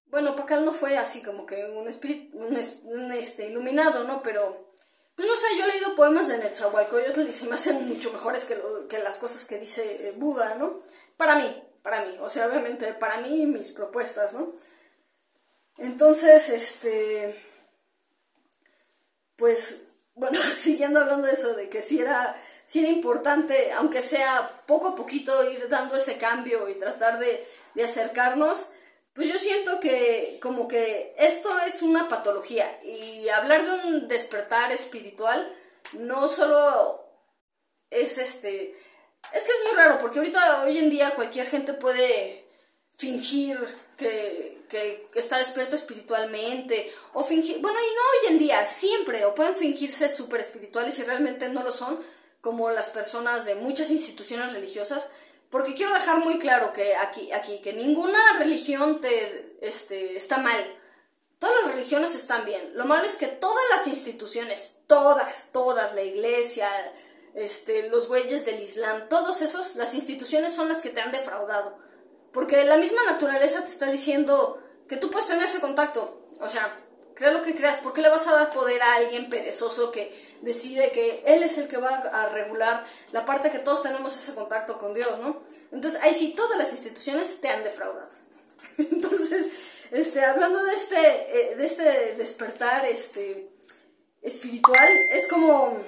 Bueno, 0.07 0.35
Pakal 0.35 0.63
no 0.63 0.73
fue 0.73 0.97
así 0.97 1.23
como 1.23 1.45
que 1.45 1.65
un 1.65 1.87
espíritu, 1.87 2.37
un, 2.37 3.11
este, 3.11 3.47
iluminado, 3.47 4.03
¿no? 4.03 4.21
Pero 4.21 4.73
pues 5.15 5.27
no 5.27 5.35
sé, 5.35 5.45
yo 5.57 5.65
he 5.65 5.67
leído 5.67 5.95
poemas 5.95 6.27
de 6.27 6.39
Netzahualcoyotl 6.39 7.27
y 7.27 7.31
se 7.31 7.45
me 7.45 7.55
hacen 7.55 7.87
mucho 7.87 8.11
mejores 8.11 8.45
que, 8.45 8.57
las 8.99 9.17
cosas 9.19 9.45
que 9.45 9.59
dice 9.59 10.09
eh, 10.09 10.13
Buda, 10.17 10.55
¿no? 10.55 10.81
Para 11.17 11.35
mí, 11.35 11.63
para 11.83 12.05
mí, 12.05 12.17
o 12.19 12.29
sea, 12.29 12.47
obviamente 12.47 12.93
para 12.93 13.17
mí 13.17 13.45
mis 13.45 13.73
propuestas, 13.73 14.33
¿no? 14.33 14.53
Entonces, 15.77 16.49
este, 16.49 17.39
pues, 19.35 19.81
bueno, 20.15 20.39
siguiendo 20.55 20.99
hablando 20.99 21.27
de 21.27 21.33
eso, 21.33 21.53
de 21.53 21.69
que 21.69 21.81
si 21.81 21.99
era, 21.99 22.35
si 22.73 22.79
era 22.79 22.89
importante, 22.89 23.71
aunque 23.73 24.01
sea 24.01 24.63
poco 24.65 24.87
a 24.87 24.95
poquito, 24.95 25.47
ir 25.47 25.69
dando 25.69 25.95
ese 25.95 26.17
cambio 26.17 26.67
y 26.67 26.73
tratar 26.73 27.19
de, 27.19 27.47
de 27.75 27.83
acercarnos, 27.83 28.69
pues 29.13 29.27
yo 29.27 29.37
siento 29.37 29.79
que 29.79 30.39
como 30.41 30.67
que 30.67 31.13
esto 31.19 31.49
es 31.67 31.83
una 31.83 32.07
patología. 32.07 32.79
Y 32.83 33.29
hablar 33.29 33.63
de 33.63 33.87
un 33.87 34.07
despertar 34.07 34.71
espiritual 34.71 35.55
no 35.93 36.27
solo 36.27 37.05
es 37.91 38.17
este... 38.17 38.75
Es 39.31 39.43
que 39.43 39.51
es 39.51 39.59
muy 39.67 39.75
raro 39.77 39.99
porque 39.99 40.17
ahorita 40.17 40.63
hoy 40.63 40.79
en 40.79 40.89
día 40.89 41.13
cualquier 41.13 41.45
gente 41.45 41.73
puede 41.73 42.43
fingir 42.97 43.59
que, 43.97 44.63
que 44.67 45.07
está 45.13 45.37
despierto 45.37 45.75
espiritualmente 45.75 46.91
o 47.13 47.21
fingir... 47.21 47.59
Bueno, 47.59 47.77
y 47.79 47.95
no 47.95 48.01
hoy 48.01 48.33
en 48.33 48.39
día, 48.39 48.65
siempre, 48.65 49.25
o 49.25 49.35
pueden 49.35 49.55
fingirse 49.55 50.09
súper 50.09 50.41
espirituales 50.41 50.97
y 50.97 51.03
realmente 51.03 51.49
no 51.49 51.61
lo 51.61 51.71
son 51.71 52.03
como 52.43 52.69
las 52.71 52.89
personas 52.89 53.45
de 53.45 53.55
muchas 53.55 53.89
instituciones 53.89 54.51
religiosas 54.51 55.09
porque 55.53 55.75
quiero 55.75 55.93
dejar 55.93 56.17
muy 56.17 56.39
claro 56.39 56.73
que 56.73 56.95
aquí, 56.95 57.31
aquí, 57.31 57.59
que 57.59 57.73
ninguna 57.73 58.39
religión 58.39 58.99
te, 59.01 59.55
este, 59.61 60.17
está 60.17 60.39
mal. 60.39 60.57
Todas 61.37 61.55
las 61.61 61.75
religiones 61.75 62.15
están 62.15 62.43
bien. 62.43 62.71
Lo 62.73 62.85
malo 62.85 63.05
es 63.05 63.17
que 63.17 63.27
todas 63.27 63.63
las 63.69 63.85
instituciones, 63.85 64.77
todas, 64.87 65.49
todas, 65.53 65.93
la 65.93 66.01
iglesia, 66.01 66.67
este, 67.35 67.87
los 67.89 68.07
güeyes 68.07 68.45
del 68.45 68.63
Islam, 68.63 69.07
todos 69.09 69.43
esos, 69.43 69.75
las 69.75 69.93
instituciones 69.93 70.55
son 70.55 70.69
las 70.69 70.81
que 70.81 70.89
te 70.89 71.01
han 71.01 71.11
defraudado. 71.11 71.77
Porque 72.33 72.63
la 72.63 72.77
misma 72.77 73.03
naturaleza 73.05 73.61
te 73.61 73.69
está 73.69 73.91
diciendo 73.91 74.59
que 74.87 74.97
tú 74.97 75.11
puedes 75.11 75.27
tener 75.27 75.43
ese 75.43 75.59
contacto. 75.59 76.29
O 76.39 76.49
sea, 76.49 76.82
crea 77.15 77.31
lo 77.31 77.41
que 77.41 77.55
creas, 77.55 77.79
¿por 77.79 77.93
qué 77.93 78.01
le 78.01 78.09
vas 78.09 78.27
a 78.27 78.33
dar 78.33 78.53
poder 78.53 78.81
a 78.81 78.95
alguien 78.95 79.29
perezoso 79.29 79.91
que 79.91 80.13
decide 80.41 80.91
que 80.91 81.23
él 81.25 81.43
es 81.43 81.57
el 81.57 81.67
que 81.67 81.77
va 81.77 81.89
a 81.89 82.29
regular 82.29 82.85
la 83.11 83.25
parte 83.25 83.51
que 83.51 83.59
todos 83.59 83.83
tenemos 83.83 84.15
ese 84.15 84.33
contacto 84.33 84.79
con 84.79 84.93
Dios, 84.93 85.19
¿no? 85.19 85.43
Entonces, 85.71 86.01
ahí 86.01 86.13
sí, 86.13 86.33
todas 86.35 86.57
las 86.57 86.71
instituciones 86.71 87.41
te 87.41 87.49
han 87.49 87.63
defraudado. 87.63 88.09
Entonces, 88.77 89.87
este, 89.91 90.23
hablando 90.23 90.63
de 90.63 90.73
este, 90.73 90.97
eh, 90.97 91.55
de 91.55 91.65
este 91.65 92.15
despertar 92.15 92.85
este, 92.85 93.49
espiritual, 94.21 94.89
es 95.11 95.27
como, 95.27 95.83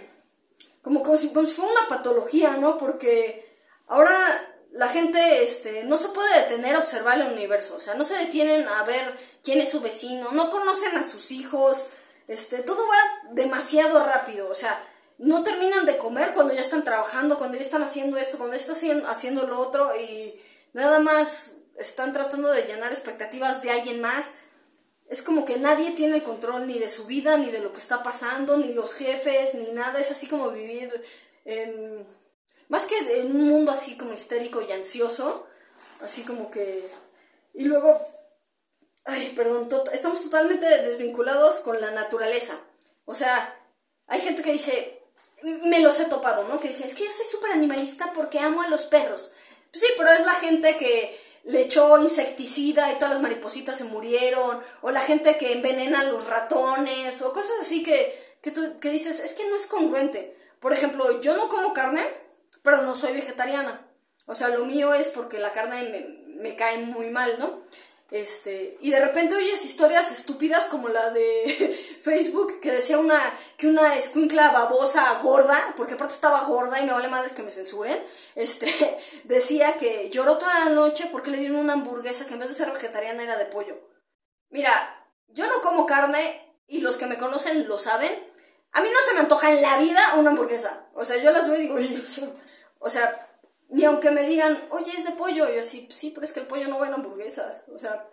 como, 0.82 1.04
como 1.04 1.18
si 1.18 1.30
fuera 1.30 1.72
una 1.72 1.88
patología, 1.88 2.58
¿no? 2.58 2.78
Porque 2.78 3.58
ahora 3.88 4.55
la 4.76 4.90
gente 4.90 5.42
este, 5.42 5.86
no 5.86 5.96
se 5.98 6.10
puede 6.10 6.42
detener 6.42 6.76
a 6.76 6.80
observar 6.80 7.20
el 7.20 7.32
universo, 7.32 7.76
o 7.78 7.80
sea, 7.80 7.94
no 7.94 8.04
se 8.04 8.18
detienen 8.18 8.68
a 8.68 8.84
ver 8.84 9.18
quién 9.42 9.62
es 9.62 9.70
su 9.70 9.80
vecino, 9.80 10.32
no 10.34 10.50
conocen 10.50 10.98
a 10.98 11.04
sus 11.04 11.32
hijos, 11.32 11.86
este, 12.28 12.60
todo 12.60 12.86
va 12.86 13.32
demasiado 13.32 14.06
rápido, 14.06 14.50
o 14.50 14.56
sea, 14.56 14.84
no 15.18 15.44
terminan 15.44 15.86
de 15.86 15.98
comer 15.98 16.34
cuando 16.34 16.54
ya 16.54 16.60
están 16.60 16.84
trabajando, 16.84 17.38
cuando 17.38 17.56
ya 17.56 17.64
están 17.64 17.84
haciendo 17.84 18.18
esto, 18.18 18.38
cuando 18.38 18.58
ya 18.58 18.62
están 18.62 19.06
haciendo 19.06 19.48
lo 19.48 19.60
otro 19.60 19.96
y 19.96 20.42
nada 20.74 21.00
más 21.00 21.56
están 21.78 22.12
tratando 22.12 22.52
de 22.52 22.64
llenar 22.64 22.92
expectativas 22.92 23.62
de 23.62 23.72
alguien 23.72 24.02
más. 24.02 24.34
Es 25.08 25.22
como 25.22 25.46
que 25.46 25.58
nadie 25.58 25.92
tiene 25.92 26.18
el 26.18 26.24
control 26.24 26.68
ni 26.68 26.80
de 26.80 26.90
su 26.90 27.06
vida, 27.06 27.38
ni 27.38 27.50
de 27.50 27.60
lo 27.60 27.72
que 27.72 27.80
está 27.80 28.04
pasando, 28.04 28.58
ni 28.58 28.74
los 28.74 28.94
jefes, 28.96 29.54
ni 29.56 29.72
nada. 29.72 30.00
Es 30.00 30.12
así 30.12 30.28
como 30.28 30.50
vivir 30.50 30.92
en 31.46 32.06
más 32.69 32.86
que 32.86 32.97
en 33.19 33.36
un 33.36 33.49
mundo 33.49 33.71
así 33.71 33.97
como 33.97 34.13
histérico 34.13 34.62
y 34.62 34.71
ansioso, 34.71 35.47
así 36.01 36.23
como 36.23 36.49
que... 36.51 36.89
Y 37.53 37.63
luego, 37.63 38.05
ay, 39.05 39.34
perdón, 39.36 39.69
estamos 39.93 40.21
totalmente 40.21 40.65
desvinculados 40.65 41.60
con 41.60 41.79
la 41.79 41.91
naturaleza. 41.91 42.60
O 43.05 43.15
sea, 43.15 43.58
hay 44.08 44.21
gente 44.21 44.41
que 44.41 44.51
dice, 44.51 45.03
me 45.43 45.79
los 45.79 45.99
he 45.99 46.05
topado, 46.05 46.47
¿no? 46.47 46.60
Que 46.60 46.69
dice, 46.69 46.86
es 46.86 46.95
que 46.95 47.05
yo 47.05 47.12
soy 47.12 47.25
súper 47.25 47.51
animalista 47.51 48.12
porque 48.13 48.39
amo 48.39 48.62
a 48.62 48.67
los 48.67 48.86
perros. 48.86 49.34
Pues 49.71 49.81
sí, 49.81 49.88
pero 49.97 50.12
es 50.12 50.25
la 50.25 50.36
gente 50.36 50.77
que 50.77 51.19
le 51.43 51.62
echó 51.62 51.97
insecticida 51.99 52.91
y 52.91 52.95
todas 52.95 53.13
las 53.13 53.21
maripositas 53.21 53.77
se 53.77 53.84
murieron, 53.84 54.63
o 54.81 54.89
la 54.89 55.01
gente 55.01 55.38
que 55.38 55.53
envenena 55.53 56.01
a 56.01 56.05
los 56.05 56.25
ratones, 56.25 57.21
o 57.21 57.31
cosas 57.31 57.62
así 57.62 57.84
que, 57.84 58.38
que 58.41 58.51
tú 58.51 58.79
que 58.79 58.89
dices, 58.89 59.19
es 59.19 59.34
que 59.34 59.47
no 59.47 59.55
es 59.55 59.67
congruente. 59.67 60.36
Por 60.60 60.73
ejemplo, 60.73 61.21
yo 61.21 61.38
no 61.38 61.47
como 61.47 61.73
carne, 61.73 62.03
pero 62.65 62.82
no 62.82 62.95
soy 62.95 63.13
vegetariana. 63.13 63.88
O 64.25 64.34
sea, 64.34 64.49
lo 64.49 64.65
mío 64.65 64.93
es 64.93 65.08
porque 65.08 65.38
la 65.39 65.54
carne 65.54 66.25
me, 66.28 66.56
cae 66.56 66.80
muy 66.80 67.12
mal, 67.12 67.38
¿no? 67.39 67.62
Este, 68.12 68.78
y 68.82 68.91
de 68.91 68.99
repente 68.99 69.36
oyes 69.36 69.65
historias 69.65 70.12
estúpidas 70.12 70.67
como 70.67 70.89
la 70.89 71.12
de 71.12 71.78
Facebook 72.01 72.60
que 72.60 72.71
decía 72.71 72.99
una 72.99 73.19
que 73.58 73.67
una 73.67 73.95
escuincla 73.95 74.51
babosa 74.51 75.19
gorda, 75.21 75.73
porque 75.78 75.93
aparte 75.93 76.15
estaba 76.15 76.43
gorda 76.43 76.80
y 76.80 76.86
me 76.86 76.93
vale 76.93 77.08
madres 77.08 77.34
que 77.34 77.43
me 77.43 77.51
censuren, 77.51 77.97
este, 78.36 78.67
decía 79.23 79.78
que 79.78 80.10
lloró 80.10 80.38
toda 80.38 80.65
la 80.65 80.71
noche 80.71 81.08
porque 81.12 81.32
le 81.32 81.38
dieron 81.38 81.58
una 81.58 81.73
hamburguesa 81.73 82.25
que 82.25 82.34
en 82.34 82.39
vez 82.39 82.49
de 82.49 82.56
ser 82.56 82.71
vegetariana 82.71 83.23
era 83.23 83.38
de 83.38 83.45
pollo. 83.45 83.75
Mira, 84.49 85.08
yo 85.28 85.47
no 85.47 85.62
como 85.62 85.86
carne 85.86 86.41
y 86.67 86.80
los 86.82 86.97
que 86.97 87.06
me 87.06 87.17
conocen 87.17 87.67
lo 87.67 87.78
saben. 87.78 88.12
A 88.71 88.82
mí 88.82 88.89
no 88.91 89.01
se 89.01 89.13
me 89.13 89.21
antoja 89.21 89.51
en 89.51 89.62
la 89.62 89.78
vida 89.78 90.15
una 90.17 90.32
hamburguesa. 90.32 90.89
O 90.93 91.06
sea, 91.06 91.17
yo 91.17 91.32
las 91.32 91.47
veo 91.47 91.58
y 91.58 91.62
digo, 91.62 91.78
o 92.86 92.89
sea, 92.89 93.28
ni 93.69 93.84
aunque 93.84 94.12
me 94.12 94.24
digan, 94.24 94.58
oye, 94.69 94.91
es 94.95 95.04
de 95.04 95.12
pollo, 95.12 95.52
yo 95.52 95.63
sí, 95.63 95.89
sí, 95.91 96.12
pero 96.12 96.24
es 96.24 96.32
que 96.32 96.41
el 96.41 96.45
pollo 96.45 96.67
no 96.67 96.78
va 96.78 96.86
en 96.86 96.93
hamburguesas. 96.93 97.65
O 97.74 97.80
sea, 97.80 98.08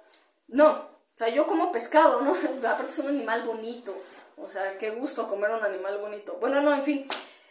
no. 0.49 0.71
O 0.71 1.15
sea, 1.15 1.29
yo 1.29 1.47
como 1.47 1.71
pescado, 1.73 2.23
¿no? 2.23 2.35
Aparte 2.69 2.91
es 2.91 2.99
un 2.99 3.09
animal 3.09 3.45
bonito. 3.45 3.95
O 4.39 4.49
sea, 4.49 4.79
qué 4.79 4.91
gusto 4.91 5.29
comer 5.29 5.51
un 5.51 5.63
animal 5.63 5.99
bonito. 5.99 6.39
Bueno, 6.41 6.63
no, 6.63 6.73
en 6.73 6.83
fin. 6.83 7.07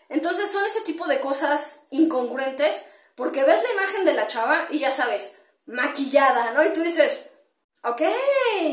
Entonces 0.09 0.51
son 0.51 0.65
ese 0.65 0.81
tipo 0.81 1.05
de 1.05 1.21
cosas 1.21 1.85
incongruentes 1.91 2.83
porque 3.15 3.43
ves 3.43 3.61
la 3.61 3.73
imagen 3.73 4.03
de 4.03 4.13
la 4.13 4.27
chava 4.27 4.65
y 4.71 4.79
ya 4.79 4.89
sabes, 4.89 5.37
maquillada, 5.67 6.53
¿no? 6.53 6.65
Y 6.65 6.73
tú 6.73 6.81
dices, 6.81 7.29
Ok, 7.83 8.03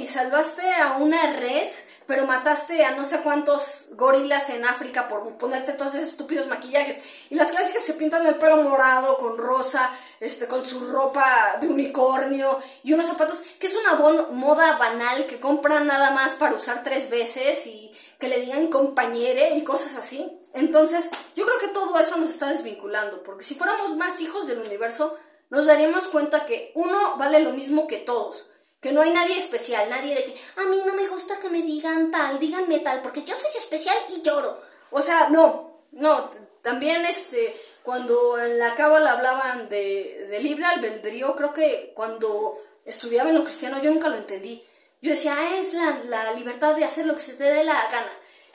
salvaste 0.06 0.62
a 0.74 0.98
una 0.98 1.32
res, 1.34 1.86
pero 2.06 2.26
mataste 2.26 2.84
a 2.84 2.92
no 2.92 3.04
sé 3.04 3.20
cuántos 3.20 3.88
gorilas 3.92 4.50
en 4.50 4.64
África 4.64 5.08
por 5.08 5.36
ponerte 5.36 5.72
todos 5.72 5.94
esos 5.94 6.08
estúpidos 6.08 6.46
maquillajes. 6.46 7.00
Y 7.30 7.34
las 7.34 7.50
clásicas 7.50 7.82
se 7.82 7.94
pintan 7.94 8.26
el 8.26 8.36
pelo 8.36 8.58
morado, 8.58 9.18
con 9.18 9.38
rosa, 9.38 9.90
este, 10.20 10.46
con 10.46 10.64
su 10.64 10.88
ropa 10.88 11.58
de 11.60 11.68
unicornio 11.68 12.58
y 12.82 12.92
unos 12.92 13.06
zapatos, 13.06 13.42
que 13.58 13.66
es 13.66 13.76
una 13.76 13.94
moda 14.30 14.76
banal 14.76 15.26
que 15.26 15.40
compran 15.40 15.86
nada 15.86 16.10
más 16.10 16.34
para 16.34 16.54
usar 16.54 16.82
tres 16.82 17.10
veces 17.10 17.66
y 17.66 17.92
que 18.18 18.28
le 18.28 18.40
digan 18.40 18.68
compañere 18.68 19.56
y 19.56 19.64
cosas 19.64 19.96
así. 19.96 20.40
Entonces, 20.54 21.10
yo 21.36 21.44
creo 21.46 21.58
que 21.58 21.68
todo 21.68 21.98
eso 21.98 22.16
nos 22.16 22.30
está 22.30 22.48
desvinculando, 22.48 23.22
porque 23.22 23.44
si 23.44 23.54
fuéramos 23.54 23.96
más 23.96 24.20
hijos 24.20 24.46
del 24.46 24.58
universo, 24.58 25.16
nos 25.50 25.66
daríamos 25.66 26.08
cuenta 26.08 26.46
que 26.46 26.72
uno 26.74 27.16
vale 27.16 27.40
lo 27.40 27.52
mismo 27.52 27.86
que 27.86 27.96
todos 27.96 28.50
que 28.80 28.92
no 28.92 29.02
hay 29.02 29.10
nadie 29.12 29.36
especial, 29.36 29.88
nadie 29.90 30.14
de 30.14 30.24
que 30.24 30.34
a 30.56 30.64
mí 30.66 30.80
no 30.86 30.94
me 30.94 31.08
gusta 31.08 31.38
que 31.40 31.50
me 31.50 31.62
digan 31.62 32.10
tal, 32.10 32.38
díganme 32.38 32.80
tal, 32.80 33.02
porque 33.02 33.24
yo 33.24 33.34
soy 33.34 33.50
especial 33.56 33.96
y 34.16 34.22
lloro. 34.22 34.56
O 34.90 35.02
sea, 35.02 35.28
no, 35.28 35.82
no, 35.92 36.30
también 36.62 37.04
este, 37.04 37.56
cuando 37.82 38.38
en 38.38 38.58
la 38.58 38.74
cábala 38.74 39.12
hablaban 39.12 39.68
de, 39.68 40.26
de 40.30 40.40
libre 40.40 40.64
albedrío, 40.64 41.34
creo 41.34 41.52
que 41.52 41.92
cuando 41.94 42.56
estudiaba 42.84 43.30
en 43.30 43.36
lo 43.36 43.44
cristiano 43.44 43.80
yo 43.82 43.90
nunca 43.90 44.08
lo 44.08 44.16
entendí. 44.16 44.64
Yo 45.00 45.10
decía, 45.10 45.36
ah, 45.38 45.56
es 45.56 45.74
la, 45.74 45.98
la 46.06 46.32
libertad 46.32 46.74
de 46.74 46.84
hacer 46.84 47.06
lo 47.06 47.14
que 47.14 47.20
se 47.20 47.34
te 47.34 47.44
dé 47.44 47.64
la 47.64 47.74
gana. 47.90 48.12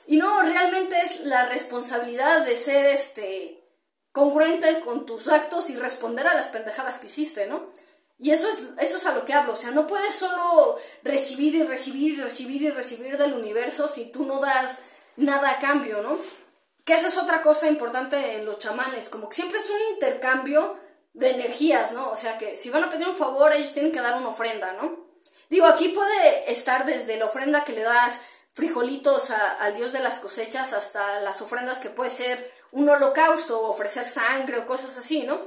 Y 0.07 0.17
no, 0.17 0.41
realmente 0.41 0.99
es 1.01 1.21
la 1.21 1.45
responsabilidad 1.45 2.45
de 2.45 2.57
ser 2.57 2.85
este 2.85 3.63
congruente 4.11 4.81
con 4.81 5.05
tus 5.05 5.27
actos 5.29 5.69
y 5.69 5.75
responder 5.75 6.27
a 6.27 6.33
las 6.33 6.47
pendejadas 6.47 6.99
que 6.99 7.07
hiciste, 7.07 7.47
¿no? 7.47 7.69
Y 8.17 8.31
eso 8.31 8.49
es, 8.49 8.63
eso 8.79 8.97
es 8.97 9.05
a 9.05 9.15
lo 9.15 9.25
que 9.25 9.33
hablo, 9.33 9.53
o 9.53 9.57
sea, 9.57 9.71
no 9.71 9.87
puedes 9.87 10.13
solo 10.13 10.77
recibir 11.01 11.55
y 11.55 11.63
recibir 11.63 12.13
y 12.13 12.21
recibir 12.21 12.61
y 12.61 12.69
recibir 12.69 13.17
del 13.17 13.33
universo 13.33 13.87
si 13.87 14.11
tú 14.11 14.25
no 14.25 14.39
das 14.39 14.79
nada 15.17 15.49
a 15.49 15.59
cambio, 15.59 16.01
¿no? 16.01 16.17
Que 16.85 16.93
esa 16.93 17.07
es 17.07 17.17
otra 17.17 17.41
cosa 17.41 17.67
importante 17.67 18.35
en 18.35 18.45
los 18.45 18.59
chamanes, 18.59 19.09
como 19.09 19.29
que 19.29 19.35
siempre 19.35 19.57
es 19.57 19.69
un 19.69 19.93
intercambio 19.95 20.77
de 21.13 21.31
energías, 21.31 21.91
¿no? 21.91 22.09
O 22.09 22.15
sea, 22.15 22.37
que 22.37 22.55
si 22.55 22.69
van 22.69 22.83
a 22.83 22.89
pedir 22.89 23.07
un 23.07 23.17
favor, 23.17 23.53
ellos 23.53 23.73
tienen 23.73 23.91
que 23.91 24.01
dar 24.01 24.15
una 24.15 24.29
ofrenda, 24.29 24.73
¿no? 24.73 25.03
Digo, 25.49 25.65
aquí 25.65 25.89
puede 25.89 26.51
estar 26.51 26.85
desde 26.85 27.17
la 27.17 27.25
ofrenda 27.25 27.63
que 27.63 27.73
le 27.73 27.83
das 27.83 28.21
frijolitos 28.53 29.31
al 29.31 29.75
dios 29.75 29.91
de 29.91 29.99
las 29.99 30.19
cosechas 30.19 30.73
hasta 30.73 31.19
las 31.21 31.41
ofrendas 31.41 31.79
que 31.79 31.89
puede 31.89 32.11
ser 32.11 32.51
un 32.71 32.87
holocausto 32.87 33.59
o 33.59 33.69
ofrecer 33.69 34.05
sangre 34.05 34.59
o 34.59 34.65
cosas 34.65 34.97
así, 34.97 35.23
¿no? 35.23 35.41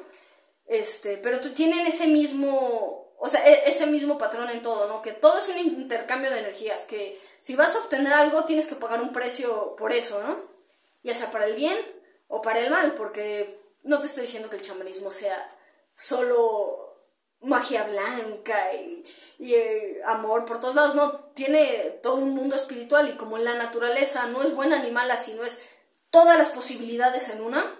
Este, 0.66 1.16
pero 1.18 1.40
tienen 1.52 1.87
ese 1.87 2.09
mismo, 2.09 3.14
o 3.18 3.29
sea, 3.29 3.46
e, 3.46 3.68
ese 3.68 3.87
mismo 3.87 4.18
patrón 4.18 4.50
en 4.50 4.62
todo, 4.62 4.88
¿no? 4.88 5.02
Que 5.02 5.12
todo 5.12 5.38
es 5.38 5.48
un 5.48 5.59
intercambio 5.59 6.31
de 6.31 6.40
energías, 6.40 6.85
que 6.85 7.20
si 7.40 7.55
vas 7.55 7.76
a 7.76 7.81
obtener 7.81 8.12
algo 8.12 8.44
tienes 8.44 8.66
que 8.66 8.74
pagar 8.74 9.00
un 9.00 9.12
precio 9.12 9.76
por 9.76 9.92
eso, 9.92 10.22
¿no? 10.22 10.38
Ya 11.02 11.14
sea 11.14 11.31
para 11.31 11.46
el 11.46 11.55
bien 11.55 11.76
o 12.29 12.42
para 12.42 12.61
el 12.61 12.70
mal, 12.70 12.94
porque 12.96 13.61
no 13.85 14.00
te 14.00 14.07
estoy 14.07 14.22
diciendo 14.22 14.50
que 14.50 14.57
el 14.57 14.62
chamanismo 14.62 15.11
sea 15.11 15.52
solo 15.94 16.87
magia 17.40 17.85
blanca 17.85 18.72
y, 18.74 19.05
eh, 19.38 20.00
amor 20.05 20.46
por 20.46 20.61
todos 20.61 20.74
lados, 20.74 20.94
no, 20.94 21.20
tiene 21.35 22.00
todo 22.02 22.16
un 22.16 22.35
mundo 22.35 22.57
espiritual 22.57 23.09
y 23.09 23.16
como 23.16 23.38
la 23.38 23.55
naturaleza 23.55 24.26
no 24.26 24.42
es 24.42 24.55
buena 24.55 24.83
ni 24.83 24.90
mala, 24.90 25.16
sino 25.16 25.44
es 25.44 25.62
todas 26.11 26.37
las 26.38 26.50
posibilidades 26.50 27.29
en 27.29 27.42
una, 27.42 27.79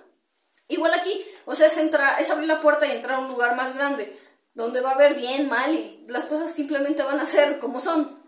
Igual 0.69 0.93
aquí, 0.95 1.25
o 1.45 1.55
sea, 1.55 1.69
es, 1.69 1.77
entrar, 1.77 2.21
es 2.21 2.31
abrir 2.31 2.49
la 2.49 2.61
puerta 2.61 2.87
y 2.87 2.93
entrar 2.93 3.19
a 3.19 3.21
un 3.21 3.29
lugar 3.29 3.55
más 3.55 3.75
grande, 3.75 4.19
donde 4.55 4.81
va 4.81 4.91
a 4.91 4.95
haber 4.95 5.15
bien, 5.15 5.49
mal 5.49 5.73
y 5.75 6.05
las 6.09 6.25
cosas 6.25 6.51
simplemente 6.51 7.03
van 7.03 7.21
a 7.21 7.27
ser 7.27 7.59
como 7.59 7.81
son. 7.81 8.23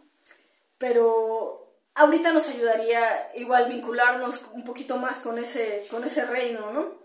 Pero 0.78 1.68
ahorita 1.94 2.32
nos 2.32 2.48
ayudaría 2.48 3.00
igual 3.34 3.68
vincularnos 3.68 4.42
un 4.52 4.64
poquito 4.64 4.96
más 4.98 5.18
con 5.18 5.38
ese, 5.38 5.86
con 5.90 6.04
ese 6.04 6.24
reino, 6.26 6.72
¿no? 6.72 6.98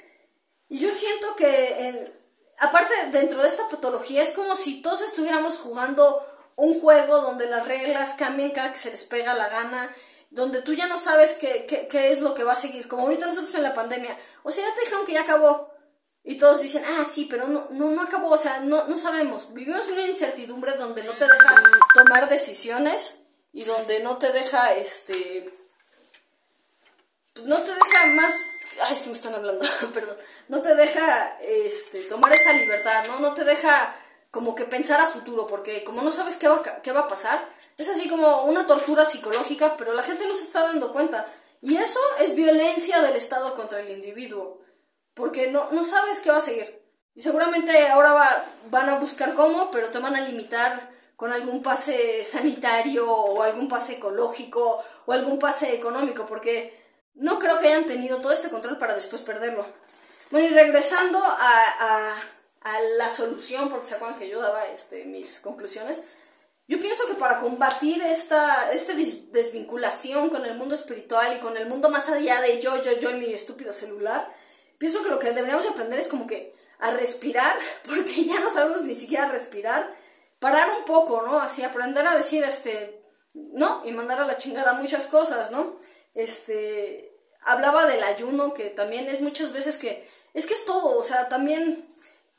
Y 0.69 0.79
yo 0.79 0.91
siento 0.91 1.35
que, 1.35 1.47
eh, 1.47 2.13
aparte 2.59 2.93
dentro 3.11 3.41
de 3.41 3.47
esta 3.47 3.67
patología, 3.69 4.21
es 4.21 4.31
como 4.31 4.55
si 4.55 4.81
todos 4.81 5.01
estuviéramos 5.01 5.57
jugando 5.57 6.23
un 6.55 6.79
juego 6.79 7.21
donde 7.21 7.47
las 7.47 7.67
reglas 7.67 8.13
cambian 8.13 8.51
cada 8.51 8.71
que 8.71 8.77
se 8.77 8.91
les 8.91 9.03
pega 9.03 9.33
la 9.33 9.49
gana 9.49 9.95
donde 10.33 10.63
tú 10.63 10.73
ya 10.73 10.87
no 10.87 10.97
sabes 10.97 11.35
qué, 11.35 11.65
qué, 11.67 12.09
es 12.09 12.19
lo 12.19 12.33
que 12.33 12.43
va 12.43 12.53
a 12.53 12.57
seguir, 12.57 12.87
como 12.87 13.03
ahorita 13.03 13.27
nosotros 13.27 13.53
en 13.53 13.63
la 13.63 13.75
pandemia, 13.75 14.17
o 14.41 14.51
sea, 14.51 14.67
ya 14.67 14.73
te 14.73 14.81
dijeron 14.81 15.05
que 15.05 15.13
ya 15.13 15.21
acabó, 15.21 15.71
y 16.23 16.39
todos 16.39 16.61
dicen, 16.61 16.83
ah, 16.85 17.05
sí, 17.05 17.27
pero 17.29 17.47
no, 17.47 17.67
no, 17.69 17.91
no 17.91 18.01
acabó, 18.01 18.29
o 18.29 18.37
sea, 18.37 18.59
no, 18.59 18.87
no 18.87 18.97
sabemos, 18.97 19.53
vivimos 19.53 19.87
una 19.89 20.07
incertidumbre 20.07 20.73
donde 20.73 21.03
no 21.03 21.11
te 21.11 21.25
deja 21.25 21.61
tomar 21.93 22.29
decisiones 22.29 23.15
y 23.51 23.63
donde 23.63 23.99
no 23.99 24.17
te 24.17 24.31
deja, 24.31 24.73
este, 24.73 25.53
no 27.43 27.61
te 27.61 27.71
deja 27.71 28.05
más, 28.15 28.33
ay, 28.81 28.93
es 28.93 29.01
que 29.03 29.09
me 29.09 29.15
están 29.15 29.35
hablando, 29.35 29.63
perdón, 29.93 30.17
no 30.47 30.63
te 30.63 30.73
deja, 30.73 31.37
este, 31.41 32.01
tomar 32.05 32.33
esa 32.33 32.53
libertad, 32.53 33.05
¿no? 33.05 33.19
No 33.19 33.35
te 33.35 33.43
deja 33.43 33.95
como 34.33 34.55
que 34.55 34.65
pensar 34.65 34.99
a 34.99 35.05
futuro, 35.05 35.45
porque 35.45 35.83
como 35.83 36.01
no 36.01 36.11
sabes 36.11 36.37
qué 36.37 36.47
va, 36.47 36.63
qué 36.81 36.91
va 36.91 37.01
a 37.01 37.07
pasar, 37.07 37.47
es 37.77 37.87
así 37.87 38.09
como 38.09 38.45
una 38.45 38.65
tortura 38.65 39.05
psicológica, 39.05 39.77
pero 39.77 39.93
la 39.93 40.01
gente 40.01 40.25
no 40.25 40.33
se 40.33 40.45
está 40.45 40.63
dando 40.63 40.91
cuenta. 40.91 41.27
Y 41.61 41.77
eso 41.77 41.99
es 42.19 42.33
violencia 42.33 42.99
del 43.03 43.15
Estado 43.15 43.53
contra 43.53 43.79
el 43.79 43.91
individuo, 43.91 44.59
porque 45.13 45.51
no, 45.51 45.69
no 45.71 45.83
sabes 45.83 46.19
qué 46.19 46.31
va 46.31 46.37
a 46.37 46.41
seguir. 46.41 46.81
Y 47.13 47.21
seguramente 47.21 47.87
ahora 47.89 48.13
va, 48.13 48.45
van 48.71 48.89
a 48.89 48.97
buscar 48.97 49.35
cómo, 49.35 49.69
pero 49.69 49.89
te 49.89 49.99
van 49.99 50.15
a 50.15 50.21
limitar 50.21 50.89
con 51.15 51.31
algún 51.31 51.61
pase 51.61 52.25
sanitario 52.25 53.07
o 53.07 53.43
algún 53.43 53.67
pase 53.67 53.97
ecológico 53.97 54.83
o 55.05 55.13
algún 55.13 55.37
pase 55.37 55.75
económico, 55.75 56.25
porque 56.25 56.75
no 57.13 57.37
creo 57.37 57.59
que 57.59 57.67
hayan 57.67 57.85
tenido 57.85 58.19
todo 58.19 58.31
este 58.31 58.49
control 58.49 58.79
para 58.79 58.95
después 58.95 59.21
perderlo. 59.21 59.63
Bueno, 60.31 60.47
y 60.47 60.49
regresando 60.55 61.19
a 61.23 61.53
a 61.79 62.13
la 62.97 63.09
solución, 63.09 63.69
porque 63.69 63.87
se 63.87 63.95
acuerdan 63.95 64.19
que 64.19 64.29
yo 64.29 64.39
daba 64.39 64.65
este, 64.67 65.05
mis 65.05 65.39
conclusiones, 65.39 66.01
yo 66.67 66.79
pienso 66.79 67.05
que 67.07 67.15
para 67.15 67.39
combatir 67.39 68.01
esta, 68.01 68.71
esta 68.71 68.93
desvinculación 68.93 70.29
con 70.29 70.45
el 70.45 70.55
mundo 70.55 70.75
espiritual 70.75 71.35
y 71.35 71.39
con 71.39 71.57
el 71.57 71.67
mundo 71.67 71.89
más 71.89 72.09
allá 72.09 72.39
de 72.39 72.61
yo, 72.61 72.81
yo, 72.81 72.93
yo 72.99 73.09
y 73.11 73.19
mi 73.19 73.33
estúpido 73.33 73.73
celular, 73.73 74.33
pienso 74.77 75.03
que 75.03 75.09
lo 75.09 75.19
que 75.19 75.31
deberíamos 75.31 75.65
aprender 75.65 75.99
es 75.99 76.07
como 76.07 76.25
que 76.25 76.55
a 76.79 76.91
respirar, 76.91 77.55
porque 77.85 78.25
ya 78.25 78.39
no 78.39 78.49
sabemos 78.49 78.83
ni 78.83 78.95
siquiera 78.95 79.27
respirar, 79.27 79.93
parar 80.39 80.69
un 80.77 80.85
poco, 80.85 81.21
¿no? 81.21 81.39
Así 81.39 81.63
aprender 81.63 82.07
a 82.07 82.15
decir, 82.15 82.43
este, 82.43 83.01
no, 83.33 83.81
y 83.85 83.91
mandar 83.91 84.21
a 84.21 84.27
la 84.27 84.37
chingada 84.37 84.73
muchas 84.73 85.07
cosas, 85.07 85.51
¿no? 85.51 85.79
Este, 86.13 87.17
hablaba 87.41 87.85
del 87.85 88.03
ayuno, 88.03 88.53
que 88.53 88.69
también 88.69 89.07
es 89.07 89.21
muchas 89.21 89.51
veces 89.51 89.77
que, 89.77 90.09
es 90.33 90.45
que 90.45 90.53
es 90.53 90.65
todo, 90.65 90.97
o 90.97 91.03
sea, 91.03 91.29
también 91.29 91.92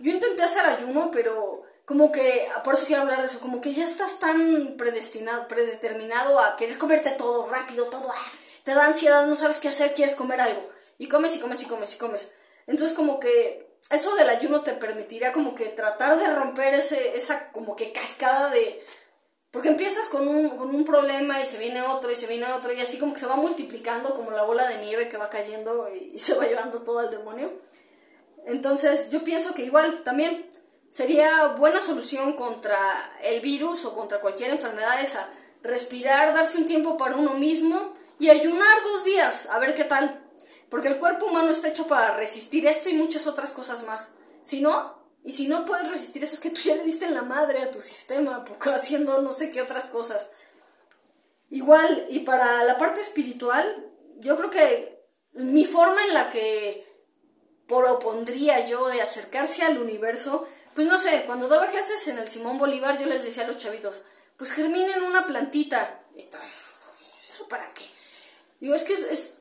yo 0.04 0.10
intenté 0.10 0.42
hacer 0.42 0.66
ayuno, 0.66 1.10
pero 1.10 1.62
como 1.86 2.12
que, 2.12 2.46
por 2.62 2.74
eso 2.74 2.86
quiero 2.86 3.02
hablar 3.02 3.20
de 3.20 3.24
eso, 3.24 3.40
como 3.40 3.62
que 3.62 3.72
ya 3.72 3.84
estás 3.84 4.18
tan 4.18 4.76
predestinado, 4.76 5.48
predeterminado 5.48 6.38
a 6.40 6.56
querer 6.56 6.76
comerte 6.76 7.10
todo 7.12 7.48
rápido, 7.48 7.86
todo, 7.86 8.10
ah, 8.10 8.32
te 8.64 8.74
da 8.74 8.84
ansiedad, 8.84 9.26
no 9.26 9.34
sabes 9.34 9.60
qué 9.60 9.68
hacer, 9.68 9.94
quieres 9.94 10.14
comer 10.14 10.42
algo. 10.42 10.68
Y 10.98 11.08
comes 11.08 11.34
y 11.36 11.40
comes 11.40 11.62
y 11.62 11.66
comes 11.66 11.94
y 11.94 11.96
comes. 11.96 12.30
Entonces 12.66 12.94
como 12.94 13.18
que 13.18 13.66
eso 13.88 14.14
del 14.14 14.28
ayuno 14.28 14.60
te 14.60 14.74
permitiría 14.74 15.32
como 15.32 15.54
que 15.54 15.66
tratar 15.66 16.18
de 16.18 16.34
romper 16.34 16.74
ese, 16.74 17.16
esa 17.16 17.50
como 17.52 17.74
que 17.74 17.90
cascada 17.90 18.50
de... 18.50 18.86
Porque 19.50 19.68
empiezas 19.68 20.08
con 20.08 20.28
un, 20.28 20.50
con 20.58 20.74
un 20.74 20.84
problema 20.84 21.40
y 21.40 21.46
se 21.46 21.56
viene 21.56 21.80
otro 21.80 22.10
y 22.10 22.16
se 22.16 22.26
viene 22.26 22.52
otro 22.52 22.74
y 22.74 22.80
así 22.80 22.98
como 22.98 23.14
que 23.14 23.20
se 23.20 23.26
va 23.26 23.36
multiplicando 23.36 24.14
como 24.14 24.32
la 24.32 24.42
bola 24.42 24.68
de 24.68 24.78
nieve 24.78 25.08
que 25.08 25.16
va 25.16 25.30
cayendo 25.30 25.88
y, 25.88 26.16
y 26.16 26.18
se 26.18 26.34
va 26.34 26.44
llevando 26.44 26.82
todo 26.82 26.98
al 26.98 27.10
demonio. 27.10 27.50
Entonces 28.46 29.11
yo 29.11 29.24
pienso 29.24 29.54
que 29.54 29.64
igual 29.64 30.02
también 30.04 30.50
sería 30.90 31.48
buena 31.48 31.80
solución 31.80 32.35
contra 32.35 32.78
el 33.22 33.40
virus 33.40 33.85
o 33.85 33.94
contra 33.94 34.20
cualquier 34.20 34.50
enfermedad 34.50 35.02
esa. 35.02 35.28
Respirar, 35.62 36.35
darse 36.35 36.59
un 36.59 36.66
tiempo 36.66 36.96
para 36.96 37.16
uno 37.16 37.35
mismo 37.35 37.94
y 38.18 38.30
ayunar 38.30 38.83
dos 38.83 39.04
días, 39.04 39.48
a 39.50 39.59
ver 39.59 39.74
qué 39.74 39.85
tal. 39.85 40.22
Porque 40.68 40.88
el 40.88 40.98
cuerpo 40.98 41.26
humano 41.26 41.50
está 41.50 41.68
hecho 41.68 41.87
para 41.87 42.16
resistir 42.16 42.66
esto 42.66 42.88
y 42.88 42.94
muchas 42.94 43.26
otras 43.26 43.52
cosas 43.52 43.85
más. 43.85 44.12
Si 44.42 44.61
no, 44.61 45.02
y 45.24 45.33
si 45.33 45.48
no 45.48 45.64
puedes 45.64 45.88
resistir 45.88 46.22
eso, 46.22 46.35
es 46.35 46.40
que 46.40 46.50
tú 46.50 46.61
ya 46.61 46.76
le 46.76 46.85
diste 46.85 47.09
la 47.09 47.22
madre 47.22 47.62
a 47.62 47.70
tu 47.70 47.80
sistema, 47.80 48.44
haciendo 48.74 49.22
no 49.22 49.33
sé 49.33 49.50
qué 49.50 49.62
otras 49.62 49.87
cosas. 49.87 50.30
Igual, 51.50 52.07
y 52.11 52.20
para 52.20 52.64
la 52.64 52.78
parte 52.78 53.00
espiritual, 53.00 53.90
yo 54.18 54.37
creo 54.37 54.50
que 54.50 55.02
mi 55.33 55.64
forma 55.64 56.04
en 56.04 56.14
la 56.14 56.30
que 56.30 56.84
propondría 57.66 58.66
yo 58.66 58.88
de 58.88 59.00
acercarse 59.00 59.62
al 59.62 59.79
universo, 59.79 60.46
pues 60.74 60.87
no 60.87 60.98
sé, 60.98 61.24
cuando 61.27 61.48
daba 61.48 61.66
clases 61.66 62.07
en 62.09 62.18
el 62.18 62.29
Simón 62.29 62.59
Bolívar, 62.59 62.98
yo 62.98 63.07
les 63.07 63.22
decía 63.22 63.44
a 63.44 63.46
los 63.46 63.59
chavitos, 63.59 64.03
pues 64.37 64.53
germinen 64.53 65.03
una 65.03 65.27
plantita. 65.27 66.03
¿Eso 67.22 67.48
para 67.48 67.72
qué? 67.72 67.85
Digo, 68.61 68.74
es 68.74 68.85
que 68.85 68.92
es, 68.92 69.38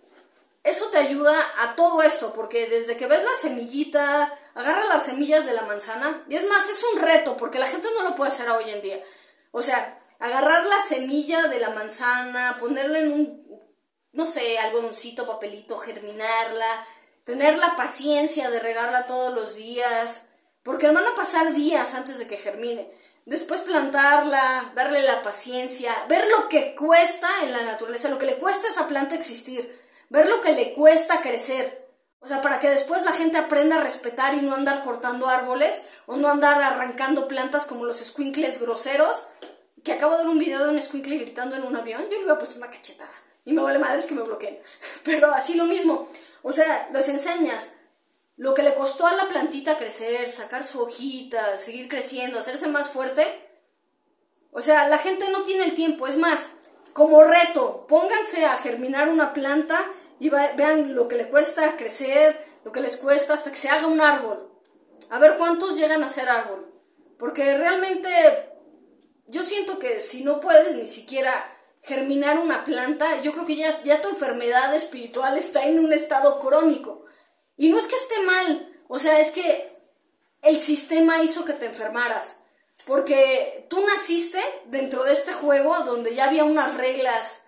eso 0.64 0.90
te 0.90 0.98
ayuda 0.98 1.36
a 1.60 1.76
todo 1.76 2.02
esto, 2.02 2.34
porque 2.34 2.68
desde 2.68 2.96
que 2.96 3.08
ves 3.08 3.24
la 3.24 3.34
semillita, 3.40 4.38
agarra 4.54 4.86
las 4.86 5.06
semillas 5.06 5.46
de 5.46 5.54
la 5.54 5.64
manzana, 5.64 6.24
y 6.30 6.36
es 6.36 6.48
más, 6.48 6.70
es 6.70 6.84
un 6.94 7.02
reto, 7.02 7.36
porque 7.36 7.60
la 7.60 7.68
gente 7.68 7.90
no 7.96 8.04
lo 8.04 8.16
puede 8.16 8.32
hacer 8.32 8.50
hoy 8.50 8.70
en 8.70 8.82
día. 8.82 9.04
O 9.52 9.62
sea, 9.62 10.00
agarrar 10.20 10.66
la 10.66 10.82
semilla 10.82 11.48
de 11.48 11.60
la 11.60 11.72
manzana, 11.72 12.58
ponerla 12.60 13.00
en 13.00 13.12
un, 13.12 13.62
no 14.14 14.26
sé, 14.26 14.58
algodoncito, 14.60 15.28
papelito, 15.28 15.78
germinarla, 15.78 16.88
tener 17.24 17.58
la 17.58 17.76
paciencia 17.76 18.50
de 18.50 18.60
regarla 18.60 19.08
todos 19.08 19.34
los 19.34 19.56
días, 19.56 20.28
porque 20.64 20.88
van 20.88 21.06
a 21.06 21.16
pasar 21.16 21.54
días 21.54 21.94
antes 21.94 22.20
de 22.20 22.28
que 22.28 22.38
germine. 22.38 22.92
Después 23.26 23.62
plantarla, 23.62 24.74
darle 24.76 25.02
la 25.02 25.22
paciencia, 25.22 25.94
ver 26.10 26.26
lo 26.30 26.50
que 26.50 26.76
cuesta 26.76 27.30
en 27.44 27.54
la 27.54 27.64
naturaleza, 27.64 28.10
lo 28.10 28.18
que 28.18 28.26
le 28.26 28.36
cuesta 28.36 28.68
esa 28.68 28.88
planta 28.88 29.16
existir, 29.16 29.80
ver 30.10 30.28
lo 30.28 30.42
que 30.42 30.52
le 30.54 30.74
cuesta 30.74 31.22
crecer. 31.22 31.84
O 32.20 32.28
sea, 32.28 32.42
para 32.42 32.60
que 32.60 32.70
después 32.70 33.04
la 33.04 33.12
gente 33.12 33.38
aprenda 33.38 33.78
a 33.78 33.84
respetar 33.84 34.34
y 34.34 34.42
no 34.42 34.54
andar 34.54 34.84
cortando 34.84 35.28
árboles 35.28 35.82
o 36.06 36.16
no 36.16 36.30
andar 36.30 36.62
arrancando 36.62 37.28
plantas 37.28 37.66
como 37.66 37.84
los 37.84 37.98
squinkles 37.98 38.62
groseros. 38.62 39.28
Que 39.84 39.92
acabo 39.92 40.14
de 40.14 40.20
ver 40.20 40.30
un 40.30 40.40
video 40.40 40.64
de 40.64 40.70
un 40.70 40.82
squinkle 40.82 41.18
gritando 41.18 41.58
en 41.58 41.64
un 41.64 41.76
avión, 41.76 42.04
yo 42.04 42.12
le 42.12 42.18
hubiera 42.20 42.40
puesto 42.40 42.58
una 42.58 42.70
cachetada. 42.70 43.12
Y 43.44 43.52
me 43.52 43.62
vale 43.62 43.80
madres 43.80 44.06
que 44.06 44.16
me 44.16 44.22
bloqueen. 44.22 44.58
Pero 45.04 45.34
así 45.34 45.56
lo 45.56 45.66
mismo. 45.66 46.08
O 46.44 46.52
sea, 46.52 46.90
los 46.94 47.08
enseñas 47.10 47.70
lo 48.36 48.54
que 48.54 48.64
le 48.64 48.74
costó 48.76 49.06
a 49.06 49.16
la 49.16 49.28
plantita 49.28 49.78
crecer, 49.78 50.30
sacar 50.30 50.66
su 50.66 50.82
hojita, 50.82 51.58
seguir 51.58 51.88
creciendo, 51.88 52.40
hacerse 52.40 52.68
más 52.68 52.90
fuerte. 52.90 53.26
O 54.52 54.62
sea, 54.62 54.88
la 54.88 54.98
gente 54.98 55.30
no 55.30 55.44
tiene 55.44 55.66
el 55.66 55.74
tiempo. 55.74 56.08
Es 56.08 56.18
más, 56.18 56.52
como 56.94 57.24
reto, 57.24 57.86
pónganse 57.88 58.46
a 58.46 58.58
germinar 58.58 59.10
una 59.10 59.34
planta 59.34 59.80
y 60.20 60.30
vean 60.30 60.96
lo 60.96 61.08
que 61.08 61.16
le 61.16 61.30
cuesta 61.30 61.78
crecer, 61.78 62.44
lo 62.64 62.72
que 62.72 62.82
les 62.82 62.98
cuesta 62.98 63.34
hasta 63.34 63.52
que 63.52 63.58
se 63.58 63.70
haga 63.70 63.88
un 63.88 64.02
árbol. 64.02 64.52
A 65.10 65.20
ver 65.20 65.38
cuántos 65.38 65.78
llegan 65.78 66.04
a 66.04 66.10
ser 66.10 66.28
árbol. 66.28 66.72
Porque 67.20 67.58
realmente 67.58 68.10
yo 69.28 69.44
siento 69.44 69.80
que 69.80 70.02
si 70.02 70.24
no 70.24 70.40
puedes 70.40 70.76
ni 70.76 70.88
siquiera 70.88 71.32
germinar 71.84 72.40
una 72.40 72.64
planta, 72.64 73.22
yo 73.22 73.34
creo 73.34 73.46
que 73.46 73.58
ya, 73.58 73.84
ya 73.84 74.02
tu 74.02 74.10
enfermedad 74.10 74.74
espiritual 74.74 75.38
está 75.38 75.66
en 75.68 75.80
un 75.80 75.94
estado 75.94 76.40
crónico. 76.40 77.06
Y 77.58 77.70
no 77.70 77.78
es 77.78 77.88
que 77.88 77.96
esté 77.96 78.20
mal, 78.22 78.82
o 78.88 78.98
sea, 79.00 79.20
es 79.20 79.32
que 79.32 79.78
el 80.42 80.60
sistema 80.60 81.22
hizo 81.22 81.46
que 81.46 81.54
te 81.54 81.66
enfermaras. 81.66 82.40
Porque 82.86 83.66
tú 83.70 83.80
naciste 83.86 84.40
dentro 84.66 85.04
de 85.04 85.14
este 85.14 85.34
juego 85.34 85.74
donde 85.86 86.16
ya 86.16 86.26
había 86.26 86.44
unas 86.44 86.76
reglas 86.76 87.44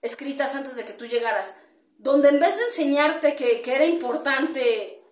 escritas 0.00 0.54
antes 0.54 0.76
de 0.76 0.84
que 0.84 0.92
tú 0.92 1.06
llegaras. 1.06 1.54
Donde 1.98 2.28
en 2.28 2.38
vez 2.38 2.56
de 2.56 2.64
enseñarte 2.64 3.34
que, 3.34 3.62
era 3.64 3.84
importante 3.84 5.02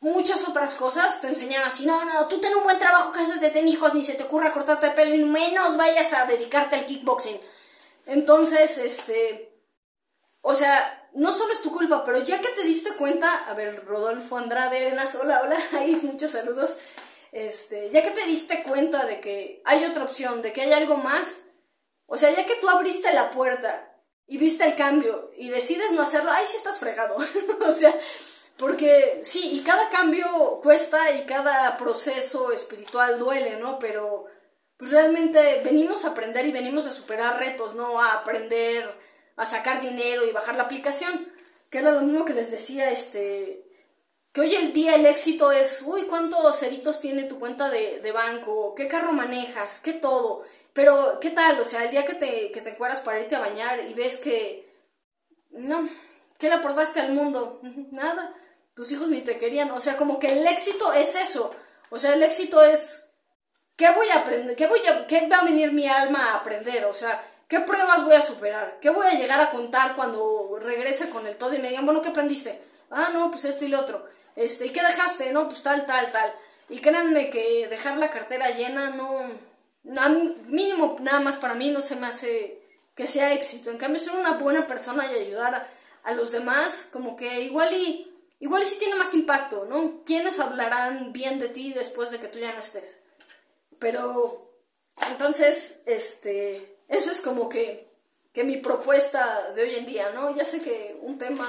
muchas 0.00 0.46
otras 0.46 0.74
cosas, 0.74 1.20
te 1.22 1.28
enseñan 1.28 1.62
así, 1.62 1.86
no, 1.86 2.04
no, 2.04 2.28
tú 2.28 2.40
ten 2.40 2.54
un 2.54 2.62
buen 2.62 2.78
trabajo, 2.78 3.10
cásate, 3.10 3.48
ten 3.48 3.68
hijos, 3.68 3.94
ni 3.94 4.04
se 4.04 4.14
te 4.14 4.24
ocurra 4.24 4.52
cortarte 4.52 4.88
el 4.88 4.94
pelo 4.94 5.14
y 5.14 5.24
menos 5.24 5.78
vayas 5.78 6.12
a 6.12 6.26
dedicarte 6.26 6.76
al 6.76 6.84
kickboxing. 6.84 7.40
Entonces, 8.06 8.78
este, 8.78 9.52
o 10.40 10.54
sea, 10.54 11.08
no 11.14 11.32
solo 11.32 11.52
es 11.52 11.62
tu 11.62 11.72
culpa, 11.72 12.04
pero 12.04 12.22
ya 12.22 12.40
que 12.40 12.48
te 12.48 12.62
diste 12.62 12.94
cuenta, 12.96 13.48
a 13.48 13.54
ver, 13.54 13.84
Rodolfo 13.86 14.36
Andrade 14.36 14.78
Arenas, 14.78 15.14
hola, 15.14 15.40
hola, 15.42 15.58
ahí 15.78 15.98
muchos 16.02 16.32
saludos. 16.32 16.76
Este, 17.32 17.90
ya 17.90 18.02
que 18.02 18.10
te 18.10 18.24
diste 18.26 18.62
cuenta 18.62 19.06
de 19.06 19.20
que 19.20 19.62
hay 19.64 19.84
otra 19.84 20.04
opción, 20.04 20.42
de 20.42 20.52
que 20.52 20.62
hay 20.62 20.72
algo 20.72 20.96
más, 20.96 21.40
o 22.06 22.16
sea, 22.16 22.30
ya 22.30 22.46
que 22.46 22.56
tú 22.56 22.68
abriste 22.68 23.12
la 23.12 23.30
puerta 23.30 23.92
y 24.26 24.38
viste 24.38 24.64
el 24.64 24.76
cambio 24.76 25.30
y 25.36 25.48
decides 25.48 25.92
no 25.92 26.02
hacerlo, 26.02 26.30
ay, 26.30 26.44
sí 26.46 26.56
estás 26.56 26.78
fregado. 26.78 27.16
o 27.68 27.72
sea, 27.72 27.94
porque 28.56 29.20
sí, 29.22 29.50
y 29.52 29.60
cada 29.62 29.88
cambio 29.90 30.60
cuesta 30.62 31.10
y 31.12 31.26
cada 31.26 31.76
proceso 31.76 32.52
espiritual 32.52 33.18
duele, 33.18 33.56
¿no? 33.56 33.78
Pero 33.78 34.26
pues 34.76 34.90
realmente 34.90 35.60
venimos 35.64 36.04
a 36.04 36.08
aprender 36.08 36.46
y 36.46 36.52
venimos 36.52 36.86
a 36.86 36.92
superar 36.92 37.38
retos, 37.38 37.74
no 37.74 38.00
a 38.00 38.14
aprender 38.14 39.04
a 39.36 39.46
sacar 39.46 39.80
dinero 39.80 40.24
y 40.26 40.32
bajar 40.32 40.56
la 40.56 40.64
aplicación, 40.64 41.32
que 41.70 41.78
era 41.78 41.92
lo 41.92 42.02
mismo 42.02 42.24
que 42.24 42.34
les 42.34 42.50
decía, 42.50 42.90
este, 42.90 43.64
que 44.32 44.40
hoy 44.40 44.54
el 44.54 44.72
día 44.72 44.94
el 44.94 45.06
éxito 45.06 45.52
es, 45.52 45.82
uy, 45.84 46.06
cuántos 46.06 46.56
ceritos 46.56 47.00
tiene 47.00 47.24
tu 47.24 47.38
cuenta 47.38 47.70
de, 47.70 48.00
de, 48.00 48.12
banco, 48.12 48.74
qué 48.74 48.88
carro 48.88 49.12
manejas, 49.12 49.80
qué 49.80 49.92
todo, 49.92 50.44
pero 50.72 51.18
qué 51.20 51.30
tal, 51.30 51.58
o 51.60 51.64
sea, 51.64 51.84
el 51.84 51.90
día 51.90 52.04
que 52.04 52.14
te, 52.14 52.52
que 52.52 52.60
te 52.60 52.70
encueras 52.70 53.00
para 53.00 53.20
irte 53.20 53.36
a 53.36 53.40
bañar 53.40 53.80
y 53.88 53.94
ves 53.94 54.18
que, 54.18 54.72
no, 55.50 55.88
¿qué 56.38 56.48
le 56.48 56.54
aportaste 56.54 57.00
al 57.00 57.12
mundo? 57.12 57.60
Nada, 57.90 58.34
tus 58.74 58.90
hijos 58.92 59.08
ni 59.08 59.22
te 59.22 59.38
querían, 59.38 59.70
o 59.70 59.80
sea, 59.80 59.96
como 59.96 60.18
que 60.18 60.32
el 60.32 60.46
éxito 60.46 60.92
es 60.92 61.14
eso, 61.14 61.54
o 61.90 61.98
sea, 61.98 62.14
el 62.14 62.22
éxito 62.22 62.62
es, 62.62 63.03
¿qué 63.76 63.90
voy 63.90 64.08
a 64.10 64.20
aprender? 64.20 64.56
¿Qué, 64.56 64.66
va 65.28 65.38
a 65.38 65.44
venir 65.44 65.72
mi 65.72 65.88
alma 65.88 66.32
a 66.32 66.36
aprender? 66.36 66.84
O 66.86 66.94
sea, 66.94 67.22
¿Qué 67.48 67.60
pruebas 67.60 68.04
voy 68.04 68.14
a 68.14 68.22
superar? 68.22 68.78
¿Qué 68.80 68.90
voy 68.90 69.06
a 69.06 69.18
llegar 69.18 69.40
a 69.40 69.50
contar 69.50 69.94
cuando 69.96 70.58
regrese 70.60 71.10
con 71.10 71.26
el 71.26 71.36
todo 71.36 71.54
y 71.54 71.58
me 71.58 71.68
digan, 71.68 71.84
bueno, 71.84 72.00
¿qué 72.00 72.08
aprendiste? 72.08 72.60
Ah, 72.90 73.10
no, 73.12 73.30
pues 73.30 73.44
esto 73.44 73.64
y 73.64 73.68
lo 73.68 73.80
otro. 73.80 74.06
Este, 74.34 74.66
¿y 74.66 74.70
qué 74.70 74.82
dejaste? 74.82 75.30
No, 75.30 75.46
pues 75.46 75.62
tal, 75.62 75.84
tal, 75.86 76.10
tal. 76.10 76.34
Y 76.68 76.80
créanme 76.80 77.28
que 77.30 77.68
dejar 77.68 77.98
la 77.98 78.10
cartera 78.10 78.50
llena 78.50 78.90
no, 78.90 79.38
mínimo 80.46 80.96
nada 81.00 81.20
más 81.20 81.36
para 81.36 81.54
mí 81.54 81.70
no 81.70 81.82
se 81.82 81.96
me 81.96 82.06
hace 82.06 82.62
que 82.94 83.06
sea 83.06 83.34
éxito. 83.34 83.70
En 83.70 83.76
cambio, 83.76 84.00
ser 84.00 84.14
una 84.14 84.38
buena 84.38 84.66
persona 84.66 85.06
y 85.12 85.14
ayudar 85.16 85.54
a, 85.54 85.68
a 86.04 86.12
los 86.12 86.32
demás, 86.32 86.88
como 86.92 87.16
que 87.16 87.42
igual 87.42 87.74
y, 87.74 88.10
igual 88.40 88.62
y 88.62 88.66
sí 88.66 88.76
tiene 88.78 88.94
más 88.94 89.12
impacto, 89.12 89.66
¿no? 89.68 90.02
¿Quiénes 90.04 90.40
hablarán 90.40 91.12
bien 91.12 91.38
de 91.38 91.48
ti 91.48 91.72
después 91.74 92.10
de 92.10 92.20
que 92.20 92.28
tú 92.28 92.38
ya 92.38 92.52
no 92.52 92.60
estés? 92.60 93.03
Pero, 93.78 94.50
entonces, 95.10 95.82
este, 95.86 96.78
eso 96.88 97.10
es 97.10 97.20
como 97.20 97.48
que, 97.48 97.92
que 98.32 98.44
mi 98.44 98.56
propuesta 98.56 99.52
de 99.52 99.62
hoy 99.62 99.74
en 99.76 99.86
día, 99.86 100.10
¿no? 100.10 100.34
Ya 100.34 100.44
sé 100.44 100.60
que 100.60 100.98
un 101.00 101.18
tema, 101.18 101.46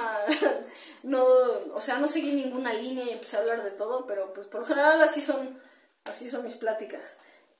no, 1.03 1.25
o 1.73 1.81
sea, 1.81 1.97
no 1.97 2.07
seguí 2.07 2.31
ninguna 2.33 2.73
línea 2.73 3.05
y 3.05 3.09
empecé 3.09 3.37
a 3.37 3.39
hablar 3.39 3.63
de 3.63 3.71
todo, 3.71 4.05
pero 4.05 4.33
pues 4.33 4.47
por 4.47 4.61
lo 4.61 4.65
general 4.65 5.01
así 5.01 5.21
son, 5.21 5.59
así 6.03 6.29
son 6.29 6.43
mis 6.43 6.55
pláticas. 6.55 7.17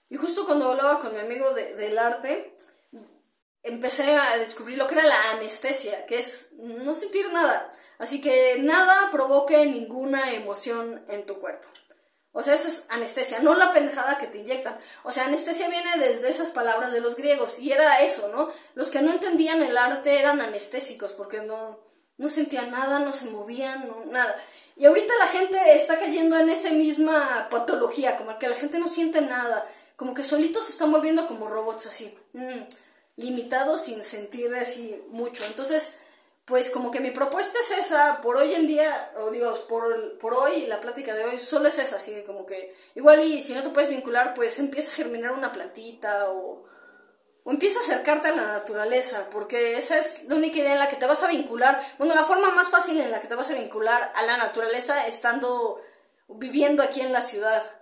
Y 0.09 0.17
justo 0.17 0.45
cuando 0.45 0.71
hablaba 0.71 0.99
con 0.99 1.13
mi 1.13 1.19
amigo 1.19 1.51
de, 1.53 1.73
del 1.75 1.97
arte, 1.97 2.55
empecé 3.63 4.15
a 4.15 4.37
descubrir 4.37 4.77
lo 4.77 4.87
que 4.87 4.93
era 4.93 5.03
la 5.03 5.31
anestesia, 5.31 6.05
que 6.05 6.19
es 6.19 6.53
no 6.57 6.93
sentir 6.93 7.31
nada. 7.33 7.71
Así 7.97 8.21
que 8.21 8.57
nada 8.59 9.09
provoque 9.11 9.65
ninguna 9.65 10.33
emoción 10.33 11.03
en 11.07 11.25
tu 11.25 11.39
cuerpo. 11.39 11.67
O 12.37 12.43
sea, 12.43 12.53
eso 12.53 12.67
es 12.67 12.85
anestesia, 12.89 13.39
no 13.39 13.55
la 13.55 13.71
pendejada 13.71 14.17
que 14.17 14.27
te 14.27 14.39
inyectan. 14.39 14.77
O 15.03 15.11
sea, 15.13 15.23
anestesia 15.23 15.69
viene 15.69 15.97
desde 15.97 16.27
esas 16.27 16.49
palabras 16.49 16.91
de 16.91 16.99
los 16.99 17.15
griegos 17.15 17.59
y 17.59 17.71
era 17.71 18.01
eso, 18.01 18.27
¿no? 18.27 18.49
Los 18.73 18.89
que 18.89 19.01
no 19.01 19.11
entendían 19.11 19.63
el 19.63 19.77
arte 19.77 20.19
eran 20.19 20.41
anestésicos 20.41 21.13
porque 21.13 21.39
no, 21.39 21.79
no 22.17 22.27
sentían 22.27 22.71
nada, 22.71 22.99
no 22.99 23.13
se 23.13 23.29
movían, 23.29 23.89
nada. 24.11 24.35
Y 24.75 24.85
ahorita 24.85 25.13
la 25.17 25.27
gente 25.27 25.57
está 25.75 25.97
cayendo 25.97 26.37
en 26.37 26.49
esa 26.49 26.71
misma 26.71 27.47
patología, 27.49 28.17
como 28.17 28.37
que 28.37 28.49
la 28.49 28.55
gente 28.55 28.79
no 28.79 28.89
siente 28.89 29.21
nada, 29.21 29.65
como 29.95 30.13
que 30.13 30.25
solitos 30.25 30.65
se 30.65 30.73
están 30.73 30.91
volviendo 30.91 31.27
como 31.27 31.47
robots 31.47 31.85
así, 31.85 32.17
mm, 32.33 32.63
limitados 33.15 33.83
sin 33.83 34.03
sentir 34.03 34.53
así 34.55 35.01
mucho. 35.07 35.45
Entonces, 35.45 35.93
pues 36.45 36.69
como 36.69 36.91
que 36.91 36.99
mi 36.99 37.09
propuesta 37.09 37.57
es 37.59 37.71
esa, 37.71 38.21
por 38.21 38.37
hoy 38.37 38.53
en 38.53 38.67
día, 38.67 39.11
o 39.17 39.31
digo, 39.31 39.67
por, 39.67 40.19
por 40.19 40.35
hoy, 40.35 40.67
la 40.67 40.79
plática 40.79 41.13
de 41.15 41.25
hoy 41.25 41.39
solo 41.39 41.67
es 41.67 41.79
esa, 41.79 41.95
así 41.95 42.23
como 42.23 42.45
que 42.45 42.75
igual 42.93 43.23
y 43.23 43.41
si 43.41 43.53
no 43.55 43.63
te 43.63 43.69
puedes 43.69 43.89
vincular, 43.89 44.35
pues 44.35 44.59
empieza 44.59 44.91
a 44.91 44.95
germinar 44.95 45.31
una 45.31 45.51
plantita 45.51 46.29
o, 46.29 46.63
o 47.43 47.51
empieza 47.51 47.79
a 47.79 47.81
acercarte 47.81 48.27
a 48.27 48.35
la 48.35 48.45
naturaleza, 48.45 49.27
porque 49.31 49.77
esa 49.77 49.97
es 49.97 50.25
la 50.25 50.35
única 50.35 50.59
idea 50.59 50.73
en 50.73 50.79
la 50.79 50.87
que 50.87 50.97
te 50.97 51.07
vas 51.07 51.23
a 51.23 51.29
vincular, 51.29 51.81
bueno, 51.97 52.13
la 52.13 52.25
forma 52.25 52.51
más 52.51 52.69
fácil 52.69 52.99
en 52.99 53.09
la 53.09 53.21
que 53.21 53.27
te 53.27 53.35
vas 53.35 53.49
a 53.49 53.55
vincular 53.55 54.11
a 54.13 54.23
la 54.23 54.37
naturaleza 54.37 55.07
estando 55.07 55.81
viviendo 56.27 56.83
aquí 56.83 57.01
en 57.01 57.11
la 57.11 57.21
ciudad. 57.21 57.81